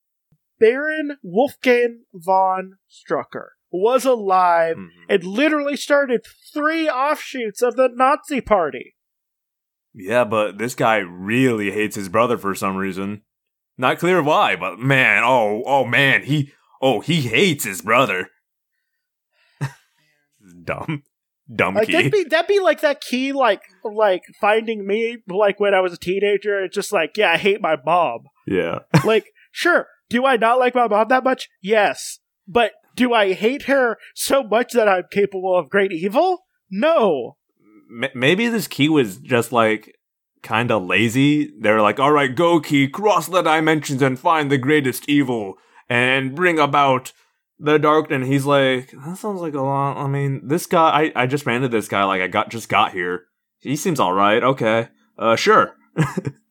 [0.59, 4.89] Baron Wolfgang von Strucker was alive Mhm.
[5.09, 8.97] and literally started three offshoots of the Nazi Party.
[9.95, 13.23] Yeah, but this guy really hates his brother for some reason.
[13.77, 18.31] Not clear why, but man, oh, oh man, he, oh, he hates his brother.
[20.65, 21.05] Dumb.
[21.55, 21.93] Dumb Like key.
[21.93, 25.93] that'd be that'd be like that key, like like finding me, like when I was
[25.93, 26.63] a teenager.
[26.63, 28.21] It's just like, yeah, I hate my mom.
[28.47, 28.81] yeah.
[29.05, 31.49] like, sure, do I not like my mom that much?
[31.61, 36.45] Yes, but do I hate her so much that I'm capable of great evil?
[36.71, 37.37] No.
[37.91, 39.95] M- maybe this key was just like
[40.43, 41.53] kind of lazy.
[41.61, 45.55] They're like, all right, go key, cross the dimensions and find the greatest evil
[45.89, 47.13] and bring about
[47.63, 48.11] the dark.
[48.11, 49.97] And he's like, that sounds like a lot.
[49.97, 52.69] I mean, this guy, I, I just ran into this guy like I got just
[52.69, 53.25] got here.
[53.61, 54.43] He seems all right.
[54.43, 54.89] Okay.
[55.19, 55.75] Uh, sure.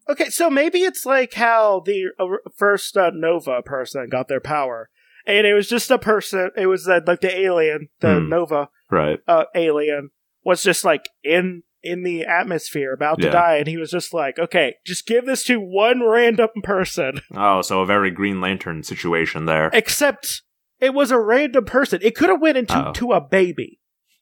[0.10, 2.26] Okay, so maybe it's like how the uh,
[2.58, 4.90] first uh, Nova person got their power,
[5.26, 6.50] and it was just a person.
[6.58, 8.28] It was uh, like the alien, the Hmm.
[8.28, 9.20] Nova Right.
[9.26, 10.10] uh, alien,
[10.44, 13.32] was just like in in the atmosphere, about to Yeah.
[13.32, 17.62] die, and he was just like, "Okay, just give this to one random person." Oh,
[17.62, 19.70] so a very Green Lantern situation there.
[19.72, 20.42] Except
[20.82, 22.00] it was a random person.
[22.02, 22.94] It could have went into Uh-oh.
[22.94, 23.80] to a baby,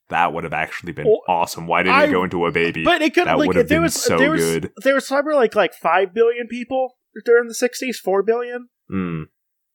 [0.10, 1.66] That would have actually been Or- awesome.
[1.68, 2.84] Why didn't I- it go into a baby?
[2.84, 4.72] but it could that like would have been was so there was good.
[4.84, 8.70] there was probably like like five billion people during the '60s, four billion.
[8.92, 9.26] Mm,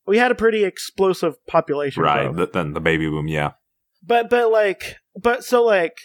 [0.06, 2.34] We had a pretty explosive population, right.
[2.36, 3.52] Th- then the baby boom, yeah.
[4.02, 5.96] but but like but so like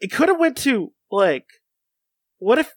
[0.00, 1.46] it could have went to like
[2.38, 2.72] what if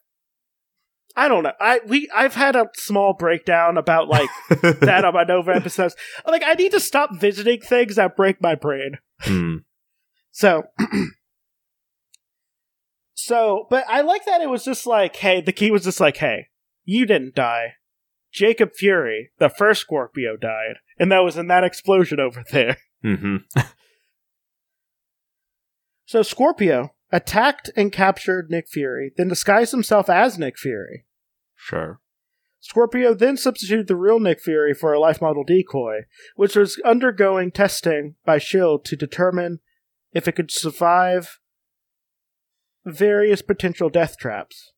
[1.16, 1.52] I don't know.
[1.60, 4.28] I we I've had a small breakdown about like
[4.80, 5.96] that on my Nova episodes.
[6.26, 8.98] Like I need to stop visiting things that break my brain.
[9.22, 9.64] Mm,
[10.30, 10.64] So
[13.14, 16.18] So but I like that it was just like, hey, the key was just like,
[16.18, 16.48] hey,
[16.84, 17.74] you didn't die.
[18.32, 22.76] Jacob Fury, the first Scorpio died, and that was in that explosion over there.
[23.02, 23.36] hmm
[26.06, 31.04] So Scorpio attacked and captured Nick Fury, then disguised himself as Nick Fury.
[31.56, 32.00] Sure.
[32.60, 36.00] Scorpio then substituted the real Nick Fury for a life model decoy,
[36.36, 38.82] which was undergoing testing by S.H.I.E.L.D.
[38.84, 39.60] to determine
[40.12, 41.38] if it could survive
[42.84, 44.72] various potential death traps.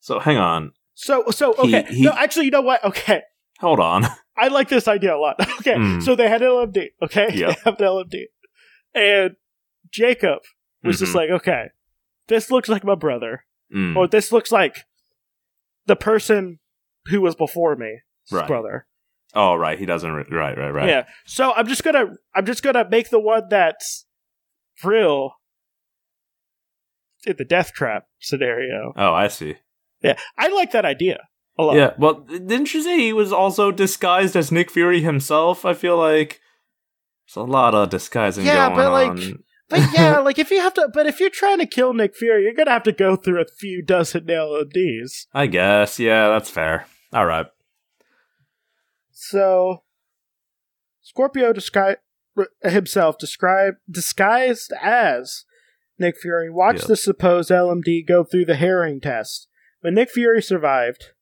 [0.00, 0.72] So hang on.
[0.94, 1.84] So, so okay.
[1.88, 2.84] he- no, actually, you know what?
[2.84, 3.22] Okay.
[3.60, 4.04] Hold on.
[4.36, 5.36] I like this idea a lot.
[5.60, 6.02] Okay, Mm.
[6.02, 6.88] so they had an LMD.
[7.02, 7.46] Okay, Yeah.
[7.54, 8.24] they have the LMD,
[8.94, 9.36] and
[9.94, 10.40] Jacob
[10.82, 11.16] was just Mhm.
[11.16, 11.68] like, okay,
[12.26, 14.78] this looks like my brother, Mm, or this looks like
[15.86, 16.58] the person
[17.06, 18.00] who was before me,
[18.32, 18.46] Right.
[18.46, 18.86] brother.
[19.34, 19.78] Oh, right.
[19.78, 20.10] He doesn't.
[20.12, 20.88] Re- right, right, right.
[20.88, 21.06] Yeah.
[21.26, 24.06] So I'm just gonna, I'm just gonna make the one that's
[24.82, 25.34] real
[27.26, 28.92] in the death trap scenario.
[28.96, 29.56] Oh, I see.
[30.02, 31.26] Yeah, I like that idea
[31.58, 31.76] a lot.
[31.76, 31.94] Yeah.
[31.98, 35.64] Well, didn't you say he was also disguised as Nick Fury himself?
[35.64, 36.40] I feel like
[37.26, 39.44] there's a lot of disguising Yeah, going but, like, on.
[39.68, 42.42] But yeah, like if you have to, but if you're trying to kill Nick Fury,
[42.44, 45.26] you're gonna have to go through a few dozen LMDs.
[45.32, 45.98] I guess.
[45.98, 46.86] Yeah, that's fair.
[47.12, 47.46] All right.
[49.10, 49.82] So,
[51.02, 51.96] Scorpio descri-
[52.62, 55.44] himself described disguised as
[55.98, 56.88] Nick Fury watched Yeah.
[56.88, 59.48] the supposed LMD go through the herring test.
[59.82, 61.12] but Nick Fury survived,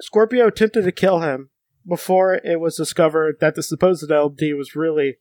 [0.00, 1.50] Scorpio attempted to kill him
[1.86, 5.16] before it was discovered that the supposed LMD was really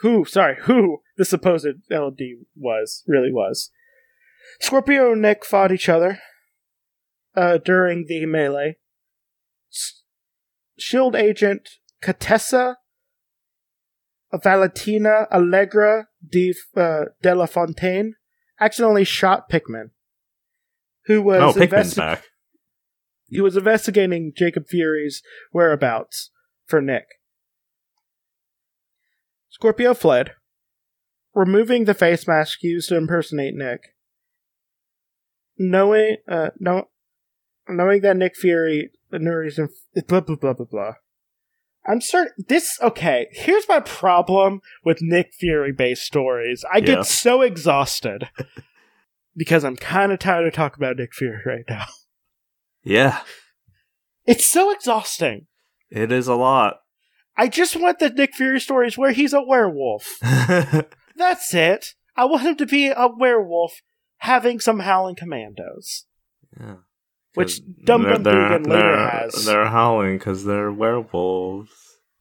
[0.00, 3.70] who sorry who the supposed LMD was really was.
[4.60, 6.20] Scorpio and Nick fought each other
[7.34, 8.76] uh, during the melee.
[9.72, 10.02] S-
[10.78, 11.68] Shield agent
[12.00, 12.76] Contessa
[14.42, 18.14] Valentina Allegra de, uh, de la Fontaine
[18.60, 19.90] accidentally shot Pikmin,
[21.06, 22.24] who was oh, Pikmin's investi- back.
[23.28, 25.22] he was investigating Jacob Fury's
[25.52, 26.30] whereabouts
[26.66, 27.06] for Nick.
[29.56, 30.32] Scorpio fled,
[31.34, 33.94] removing the face mask used to impersonate Nick.
[35.56, 36.88] Knowing, uh, no,
[37.66, 39.70] knowing that Nick Fury, the Nuri's, inf-
[40.06, 40.92] blah blah blah blah blah.
[41.86, 42.78] I'm certain this.
[42.82, 46.62] Okay, here's my problem with Nick Fury based stories.
[46.70, 46.96] I Yeah.
[46.96, 48.28] get so exhausted
[49.36, 51.86] because I'm kind of tired of talking about Nick Fury right now.
[52.84, 53.22] Yeah,
[54.26, 55.46] It's so exhausting.
[55.90, 56.74] it is a lot.
[57.36, 60.18] I just want the Nick Fury stories where he's a werewolf.
[60.22, 61.94] That's it.
[62.16, 63.82] I want him to be a werewolf
[64.18, 66.06] having some howling commandos.
[66.58, 66.76] Yeah.
[67.34, 69.44] Which Dum they're- Dum Dugan later they're- has.
[69.44, 71.70] They're howling because they're werewolves.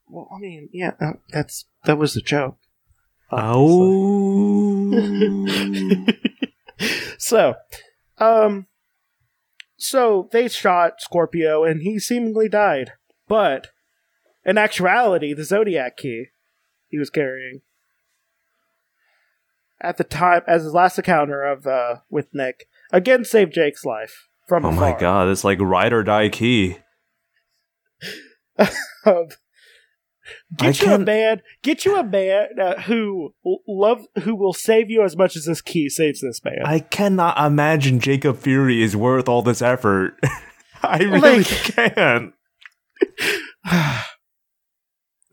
[0.08, 2.58] Well, I mean, yeah, uh, that's that was the joke.
[3.32, 4.92] Oh.
[7.18, 7.56] so,
[8.20, 8.68] um,
[9.78, 12.92] so they shot Scorpio, and he seemingly died.
[13.28, 13.72] But
[14.46, 16.28] in actuality, the Zodiac key
[16.88, 17.62] he was carrying
[19.82, 24.28] at the time, as his last encounter of uh, with Nick, again saved Jake's life
[24.48, 26.78] from oh my god, it's like ride or die key.
[28.58, 29.28] Um,
[30.60, 34.54] I get you a man, get you a man uh, who will love, who will
[34.54, 36.62] save you as much as this key saves this man.
[36.66, 40.18] I cannot imagine Jacob Fury is worth all this effort.
[40.84, 42.34] I really Like- can't.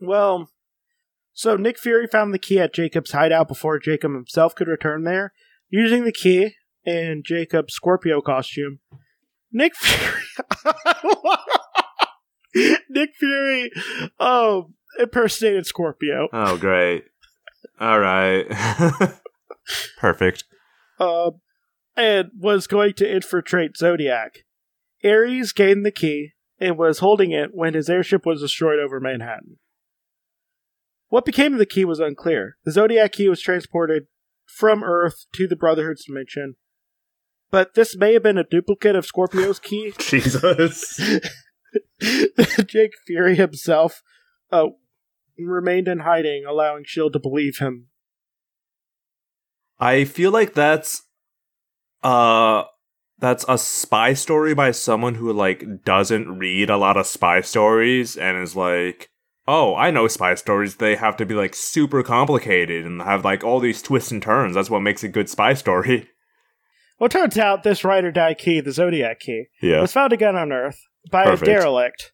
[0.05, 0.49] well,
[1.33, 5.33] so Nick Fury found the key at Jacob's hideout before Jacob himself could return there.
[5.69, 6.53] Using the key
[6.85, 8.79] in Jacob's Scorpio costume,
[9.51, 10.21] Nick Fury.
[12.89, 13.71] Nick Fury
[14.19, 16.27] um, impersonated Scorpio.
[16.31, 17.05] Oh, great.
[17.79, 18.45] All right.
[19.97, 20.43] Perfect.
[20.99, 21.39] um,
[21.95, 24.45] and was going to infiltrate Zodiac.
[25.03, 29.57] Ares gained the key and was holding it when his airship was destroyed over Manhattan.
[31.13, 32.57] What became of the key was unclear.
[32.65, 34.07] The Zodiac key was transported
[34.47, 36.55] from Earth to the Brotherhood's dimension,
[37.51, 39.93] but this may have been a duplicate of Scorpio's key.
[39.99, 40.99] Jesus.
[42.01, 44.01] Jake Fury himself
[44.51, 44.69] uh,
[45.37, 47.13] remained in hiding, allowing S.H.I.E.L.D.
[47.13, 47.89] to believe him.
[49.79, 51.03] I feel like that's
[52.01, 52.63] uh
[53.19, 58.17] that's a spy story by someone who like doesn't read a lot of spy stories
[58.17, 59.11] and is like,
[59.47, 60.75] "Oh, I know spy stories.
[60.77, 64.55] They have to be like super complicated and have like all these twists and turns.
[64.55, 66.09] That's what makes a good spy story."
[66.99, 69.81] Well, it turns out this ride or die key, the Zodiac key, Yeah.
[69.81, 70.79] was found again on Earth
[71.11, 71.41] by Perfect.
[71.49, 72.13] a derelict.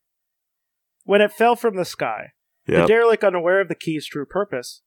[1.03, 2.29] When it fell from the sky,
[2.65, 4.81] the derelict, unaware of the key's true purpose,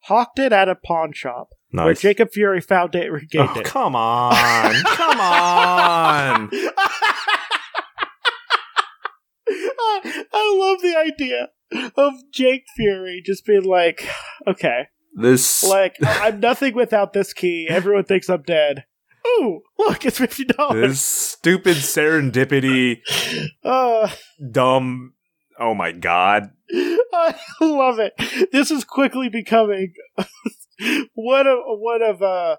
[0.00, 3.64] hawked it at a pawn shop, where Jacob Fury found it and regained Oh, it.
[3.66, 4.74] come on.
[4.84, 6.50] come on.
[9.50, 11.48] I love the idea
[11.96, 14.06] of Jake Fury just being like,
[14.46, 14.84] okay,
[15.14, 17.66] This like, I'm nothing without this key.
[17.68, 18.84] Everyone thinks I'm dead.
[19.26, 20.72] Ooh, look, it's $50.
[20.74, 23.00] this stupid serendipity
[23.64, 24.08] Uh,
[24.50, 25.14] dumb
[25.58, 26.50] Oh my god.
[26.72, 28.12] I love it.
[28.52, 29.92] This is quickly becoming
[31.14, 32.56] one of one of uh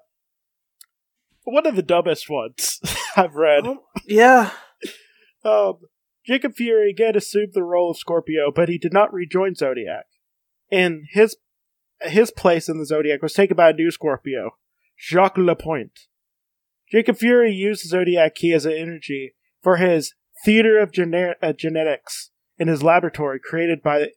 [1.43, 2.81] one of the dumbest ones
[3.15, 3.63] I've read.
[4.05, 4.51] Yeah.
[5.45, 5.75] Um,
[6.29, 10.05] Jacob Fury again assumed the role of Scorpio, but he did not rejoin Zodiac.
[10.71, 11.37] And his
[12.01, 14.51] his place in the Zodiac was taken by a new Scorpio,
[14.95, 16.01] Jacques Lapointe.
[16.91, 20.13] Jacob Fury used the Zodiac key as an energy for his
[20.45, 24.09] theater of gene- uh, genetics in his laboratory created by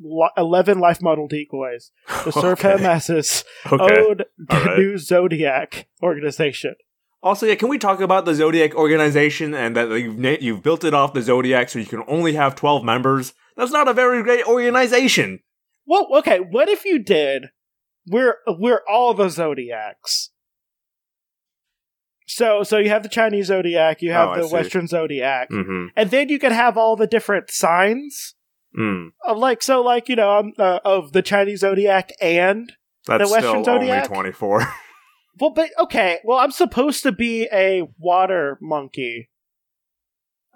[0.00, 1.92] li- 11 life model decoys
[2.24, 2.72] to serve Okay.
[2.78, 4.00] him as his Okay.
[4.00, 4.78] own right.
[4.78, 6.74] new Zodiac organization.
[7.22, 10.84] Also, yeah, can we talk about the Zodiac organization and that you've na- you've built
[10.84, 13.34] it off the Zodiac so you can only have twelve members?
[13.56, 15.40] That's not a very great organization.
[15.86, 17.46] Well, okay, what if you did?
[18.06, 20.30] We're we're all the zodiacs.
[22.26, 24.48] So so you have the Chinese zodiac, you have Oh, the.
[24.48, 25.86] Western zodiac, Mm-hmm.
[25.96, 28.34] and then you can have all the different signs
[28.78, 29.08] Mm.
[29.26, 32.72] of like so like you know um, uh, of the Chinese zodiac and
[33.08, 34.06] That's The Western Zodiac?
[34.06, 34.62] twenty four.
[35.40, 39.30] well, but okay, well I'm supposed to be a water monkey.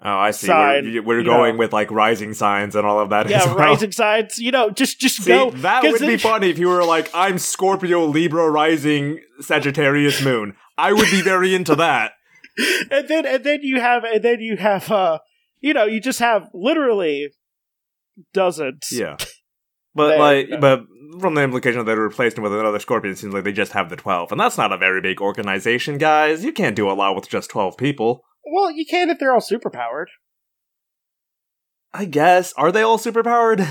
[0.01, 0.47] oh, I see.
[0.47, 1.59] Side, we're we're going know.
[1.59, 3.29] with like rising signs and all of that.
[3.29, 3.55] Yeah, well.
[3.55, 4.37] rising signs.
[4.37, 5.51] You know, just just See, go.
[5.51, 10.55] That would be funny if you were like, I'm Scorpio, Libra, rising, Sagittarius, Moon.
[10.77, 12.13] I would be very into that.
[12.91, 15.19] and then and then you have and then you have uh
[15.59, 17.29] you know you just have literally
[18.33, 19.17] dozens Yeah.
[19.95, 20.57] But There, like, yeah.
[20.59, 20.81] but
[21.21, 23.71] from the implication that they replaced him with another Scorpion, it seems like they just
[23.71, 26.43] have the twelve, and that's not a very big organization, guys.
[26.43, 28.21] You can't do a lot with just twelve people.
[28.45, 30.07] well you can if they're all superpowered
[31.93, 32.53] I guess.
[32.57, 33.65] Are they all superpowered?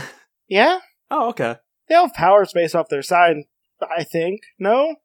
[0.48, 0.78] yeah
[1.10, 1.56] Oh, okay.
[1.88, 3.44] they all have powers based off their sign
[3.96, 4.96] i think no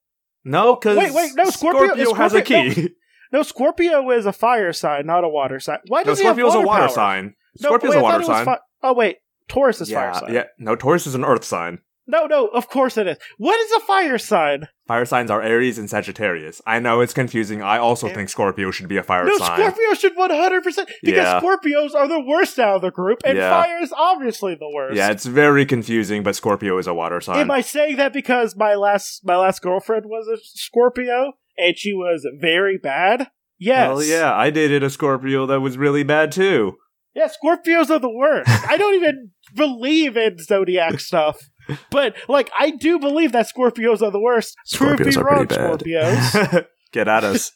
[0.46, 2.90] No, because Wait, wait, no, Scorpio- is has a key.
[3.34, 6.36] no scorpio is a fire sign not a water sign why No, does he have
[6.38, 6.94] Scorpio's water a water powers?
[6.96, 7.34] sign.
[7.62, 8.46] no, Scorpio's wait, a water thought it was sign.
[8.46, 9.18] fi- oh wait
[9.50, 10.44] taurus is yeah, fire sign yeah.
[10.58, 11.80] No, Taurus is an Earth sign.
[12.08, 15.78] no no of course it is what is a fire sign Fire signs are Aries
[15.78, 16.64] and Sagittarius.
[16.66, 17.62] I know it's confusing.
[17.62, 19.60] I also think Scorpio should be a fire no sign.
[19.60, 21.40] scorpio should 100% because Yeah.
[21.40, 23.52] scorpios are the worst out of the group and Yeah.
[23.52, 27.38] fire is obviously the worst Yeah, it's very confusing, but Scorpio is a water sign.
[27.40, 31.94] Am I saying that because my last my last girlfriend was a Scorpio and she
[31.94, 33.28] was very bad?
[33.60, 33.90] Yes.
[33.90, 36.78] Well, yeah, I dated a Scorpio that was really bad too.
[37.14, 38.50] Yeah, Scorpios are the worst.
[38.70, 41.50] I don't even believe in zodiac stuff.
[41.92, 44.56] But like I do believe that Scorpios are the worst.
[44.74, 46.18] Prove me Scorpios are wrong, pretty bad.
[46.34, 46.66] Scorpios.
[46.92, 47.52] Get at us.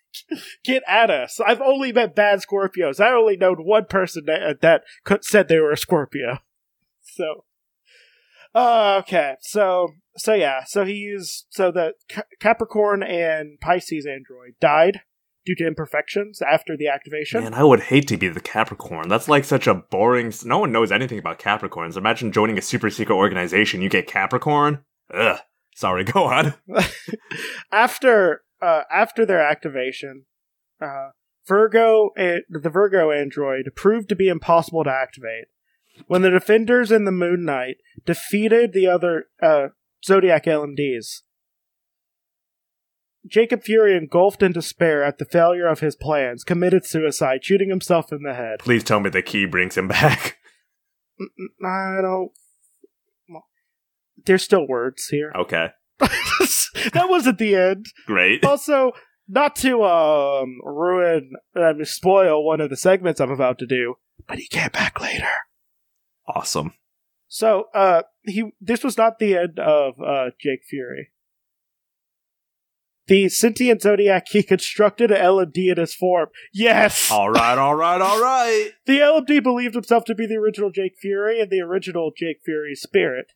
[0.64, 1.40] Get at us.
[1.40, 3.00] I've only met bad Scorpios.
[3.00, 6.38] I only known one person that, that could, said they were a Scorpio.
[7.02, 7.44] So,
[8.54, 9.36] uh, okay.
[9.40, 10.64] So, so yeah.
[10.64, 15.00] So he used so the Ca- Capricorn and Pisces android died
[15.44, 17.42] due to imperfections after the activation.
[17.42, 19.08] Man, I would hate to be the Capricorn.
[19.08, 20.32] That's like such a boring.
[20.44, 21.96] No one knows anything about Capricorns.
[21.96, 23.82] Imagine joining a super secret organization.
[23.82, 24.84] You get Capricorn.
[25.12, 25.38] Ugh.
[25.74, 26.54] Sorry, go on.
[27.72, 30.26] after uh, after their activation,
[30.80, 31.10] uh,
[31.46, 35.46] Virgo and the Virgo android proved to be impossible to activate.
[36.06, 37.76] When the defenders and the Moon Knight
[38.06, 39.68] defeated the other uh,
[40.04, 41.22] Zodiac LMDs,
[43.32, 48.12] Jacob Fury, engulfed in despair at the failure of his plans, committed suicide, shooting himself
[48.12, 48.58] in the head.
[48.58, 50.36] Please tell me the key brings him back.
[51.64, 52.30] I don't.
[53.30, 53.44] well,
[54.26, 55.32] There's still words here.
[55.38, 55.68] Okay,
[55.98, 57.86] that wasn't the end.
[58.06, 58.44] great.
[58.44, 58.92] also,
[59.28, 63.94] not to um ruin, I mean, spoil one of the segments I'm about to do,
[64.28, 65.28] but he came back later.
[66.28, 66.74] Awesome.
[67.28, 71.12] So, uh, he this was not the end of uh Jake Fury.
[73.08, 76.28] The sentient zodiac he constructed an LMD in his form.
[76.52, 78.70] Yes, All right, all right, all right.
[78.86, 82.80] the LMD believed himself to be the original Jake Fury and the original Jake Fury's
[82.80, 83.32] spirit,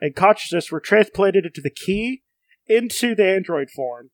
[0.00, 2.22] and consciousness were transplanted into the key
[2.66, 4.10] into the android form.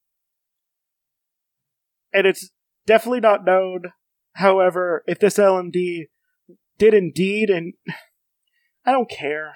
[2.13, 2.51] And it's
[2.87, 3.93] definitely not known,
[4.35, 6.09] however, if this LMD
[6.79, 7.75] did indeed, and
[8.85, 9.55] I don't care.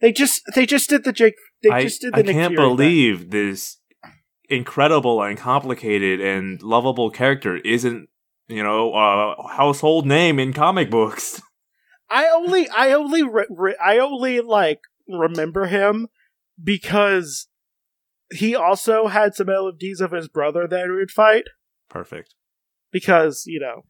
[0.00, 1.34] They just they just did the Jake.
[1.62, 2.76] They I, just did the I Nick can't Fury thing.
[2.76, 3.78] believe this
[4.52, 8.08] incredible and complicated and lovable character isn't,
[8.48, 11.40] you know, a household name in comic books.
[12.10, 16.08] I only, I only, re- re- I only like remember him
[16.62, 17.48] because
[18.30, 21.44] he also had some LMDs of his brother that he would fight.
[21.88, 22.34] Perfect.
[22.90, 23.84] Because you know,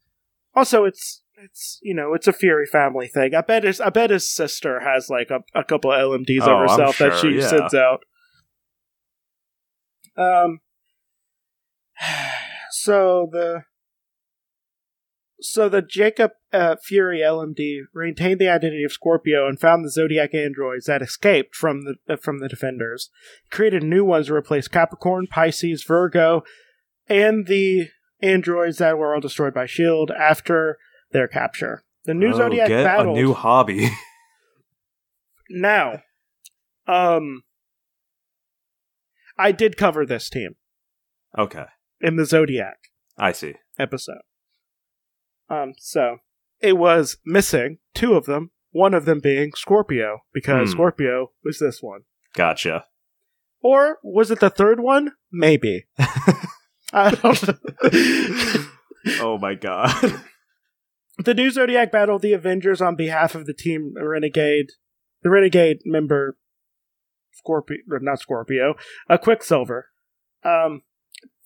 [0.55, 3.35] also it's it's you know it's a Fury family thing.
[3.35, 6.55] I bet his I bet his sister has like a, a couple of LMDs Oh,
[6.63, 7.49] of herself that she yeah.
[7.49, 8.05] sends out.
[10.17, 10.61] Um.
[12.71, 13.65] So the
[15.41, 20.35] so the Jacob uh, Fury LMD retained the identity of Scorpio and found the Zodiac
[20.35, 23.11] androids that escaped from the uh, from the Defenders.
[23.51, 26.43] Created new ones to replace Capricorn, Pisces, Virgo,
[27.09, 27.89] and the
[28.21, 30.79] androids that were all destroyed by Shield after
[31.11, 31.83] their capture.
[32.05, 33.91] The new Oh, Zodiac get battled a new hobby.
[35.51, 36.03] now.
[36.87, 37.43] Um,
[39.39, 40.57] I did cover this team
[41.39, 41.67] okay,
[42.01, 42.77] in the Zodiac.
[43.19, 43.55] I see.
[43.79, 44.23] episode.
[45.49, 46.19] Um, so
[46.61, 50.73] it was missing two of them, one of them being Scorpio, because Hmm.
[50.73, 52.03] Scorpio was this one.
[52.35, 52.87] Gotcha.
[53.63, 55.13] Or was it the third one?
[55.31, 55.87] Maybe.
[56.93, 58.65] I don't know.
[59.21, 60.21] Oh my god.
[61.25, 64.67] the new Zodiac battled the Avengers on behalf of the team Renegade,
[65.23, 66.37] the Renegade member
[67.33, 68.75] Scorpio, or not Scorpio,
[69.09, 69.89] a Quicksilver.
[70.45, 70.83] Um,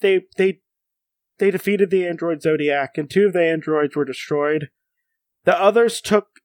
[0.00, 0.60] they they
[1.38, 4.70] they defeated the android Zodiac, and two of the androids were destroyed.
[5.44, 6.40] The others took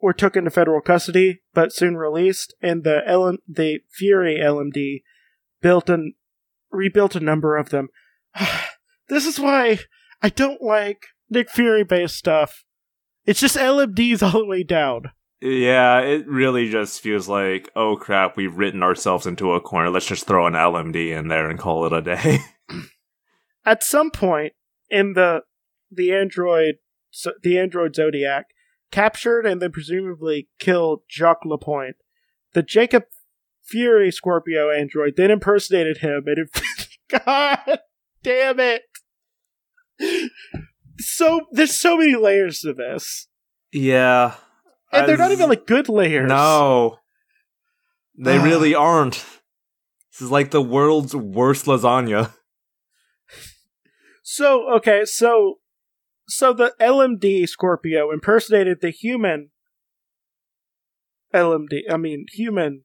[0.00, 2.54] were took into federal custody, but soon released.
[2.60, 5.02] And the LM, the Fury LMD
[5.62, 6.14] built and
[6.70, 7.88] rebuilt a number of them.
[9.08, 9.78] this is why
[10.20, 12.64] I don't like Nick Fury based stuff.
[13.24, 15.12] It's just LMDs all the way down.
[15.44, 19.90] Yeah, it really just feels like, oh crap, we've written ourselves into a corner.
[19.90, 22.38] Let's just throw an LMD in there and call it a day.
[23.66, 24.54] At some point
[24.88, 25.42] in the
[25.90, 26.76] the android
[27.10, 28.46] so the android Zodiac
[28.90, 31.96] captured and then presumably killed Jacques Lapointe.
[32.54, 33.04] The Jacob
[33.62, 36.48] Fury Scorpio android then impersonated him and
[37.26, 37.80] God
[38.22, 38.82] damn it.
[40.98, 43.28] So there's so many layers to this.
[43.72, 44.36] yeah.
[44.94, 46.28] And they're not even like good layers.
[46.28, 46.98] No.
[48.16, 48.44] They Ah.
[48.44, 49.24] really aren't.
[50.12, 52.32] This is like the world's worst lasagna.
[54.26, 55.56] So okay, so
[56.26, 59.50] so the LMD Scorpio impersonated the human
[61.34, 61.82] LMD.
[61.90, 62.84] I mean human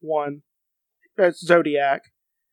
[0.00, 0.42] one,
[1.16, 2.02] that's Zodiac,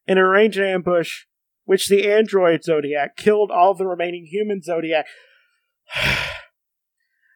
[0.07, 1.25] and arranged an ambush,
[1.65, 5.05] which the android Zodiac killed all the remaining human Zodiac,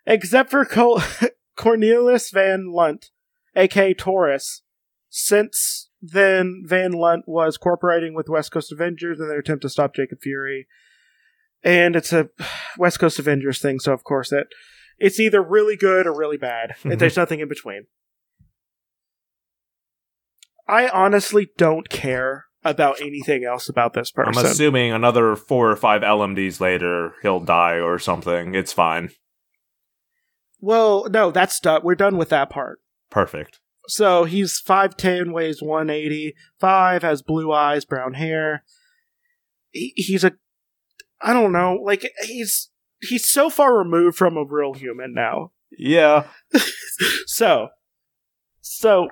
[0.05, 1.01] except for Col-
[1.55, 3.11] Cornelius Van Lunt,
[3.55, 4.61] aka Taurus.
[5.09, 9.95] since then, Van Lunt was cooperating with West Coast Avengers in their attempt to stop
[9.95, 10.67] Jacob Fury.
[11.63, 12.29] And it's a
[12.77, 14.47] West Coast Avengers thing, so of course that
[14.99, 16.75] it's either really good or really bad.
[16.83, 16.99] Mhm.
[16.99, 17.87] There's nothing in between.
[20.67, 24.33] I honestly don't care about anything else about this person.
[24.37, 28.55] I'm assuming another four or five LMDs later, he'll die or something.
[28.55, 29.09] It's fine.
[30.65, 31.81] Well, no, that's done.
[31.83, 32.79] We're done with that part.
[33.11, 33.59] Perfect.
[33.87, 38.63] So he's 5'10, weighs 180, 5, has blue eyes, brown hair.
[39.69, 40.33] He, he's a.
[41.21, 41.75] I don't know.
[41.83, 42.71] Like, he's.
[42.99, 45.51] He's so far removed from a real human now.
[45.77, 46.25] Yeah.
[47.27, 47.67] So.
[48.61, 49.09] So.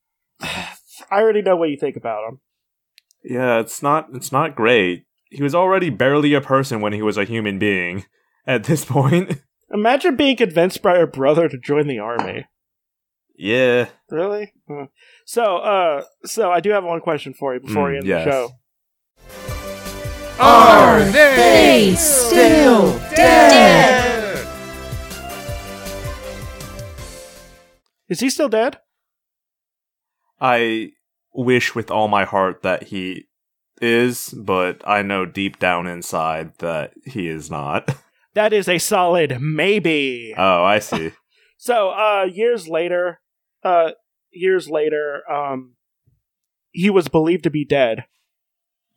[0.40, 0.72] I
[1.12, 2.40] already know what you think about him.
[3.22, 5.04] Yeah, it's not it's not great.
[5.30, 8.06] He was already barely a person when he was a human being
[8.46, 9.42] at this point.
[9.72, 12.46] Imagine being convinced by your brother to join the army.
[13.36, 13.88] yeah.
[14.10, 14.52] Really?
[15.26, 18.24] So, uh, so I do have one question for you before Mm, we end yes.
[18.24, 18.50] the show.
[20.40, 24.46] Are they still dead?
[28.08, 28.78] Is he still dead?
[30.40, 30.92] I
[31.34, 33.24] wish with all my heart that he
[33.82, 37.94] is, but I know deep down inside that he is not.
[38.38, 40.32] That is a solid maybe.
[40.38, 41.10] Oh, I see.
[41.60, 43.20] So, uh, years later,
[43.64, 43.90] uh,
[44.30, 45.74] years later, um,
[46.70, 48.04] he was believed to be dead.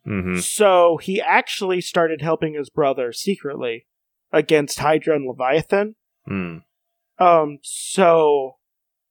[0.04, 3.88] hmm So he actually started helping his brother secretly
[4.32, 5.96] against Hydra and Leviathan.
[6.24, 6.58] Hmm.
[7.18, 8.58] Um, so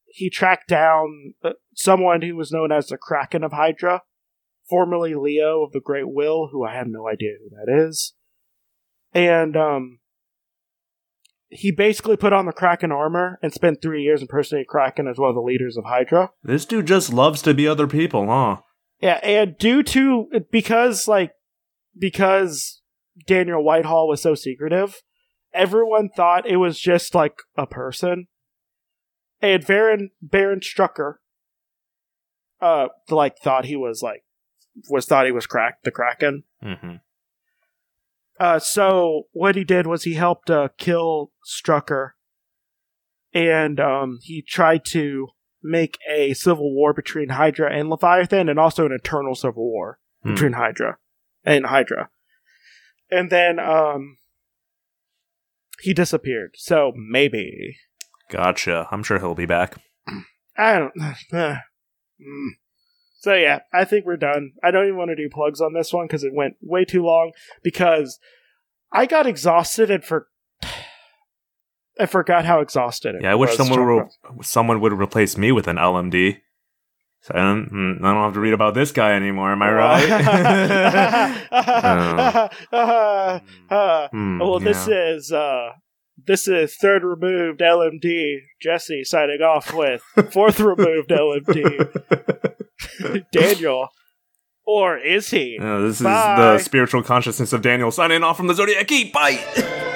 [0.06, 4.04] he tracked down uh, someone who was known as the Kraken of Hydra,
[4.70, 8.14] formerly Leo of the Great Will, who I have no idea who that is.
[9.14, 9.98] And, um,
[11.52, 15.30] he basically put on the Kraken armor and spent three years impersonating Kraken as one
[15.30, 16.32] of the leaders of Hydra.
[16.44, 18.62] This dude just loves to be other people, huh?
[19.02, 21.34] Yeah, and due to because like
[21.98, 22.82] because
[23.28, 25.02] Daniel Whitehall was so secretive,
[25.54, 28.28] everyone thought it was just like a person.
[29.42, 31.16] And Baron Baron Strucker
[32.62, 34.24] uh like thought he was like
[34.90, 36.44] was thought he was crack the Kraken.
[36.62, 36.96] hmm
[38.42, 42.12] Uh so what he did was he helped uh kill Strucker
[43.34, 45.28] and um he tried to
[45.62, 50.34] make a civil war between Hydra and Leviathan and also an eternal civil war Hmm.
[50.34, 50.98] between Hydra
[51.44, 52.10] and Hydra.
[53.12, 54.18] And then um
[55.82, 56.52] he disappeared.
[56.56, 57.78] So maybe
[58.30, 58.88] Gotcha.
[58.92, 59.76] I'm sure he'll be back.
[60.58, 60.94] I don't
[62.22, 62.50] Mm.
[63.22, 64.54] So yeah, I think we're done.
[64.64, 67.04] I don't even want to do plugs on this one cuz it went way too
[67.04, 68.20] long because
[68.92, 70.28] I got exhausted and for
[72.00, 74.08] I forgot how exhausted Yeah, I wish someone would,
[74.44, 76.42] someone would replace me with an LMD.
[77.22, 79.52] So I don't, mm, I don't have to read about this guy anymore.
[79.52, 80.10] Am I right?
[82.72, 83.40] Uh,
[84.40, 85.10] well, this yeah.
[85.10, 85.74] is uh,
[86.26, 90.02] this is third removed LMD Jesse signing off with
[90.32, 92.51] fourth removed LMD
[93.32, 93.90] Daniel,
[94.66, 95.58] or is he?
[95.60, 99.12] This is the spiritual consciousness of Daniel signing off from the Zodiac Key.
[99.12, 99.40] Bye.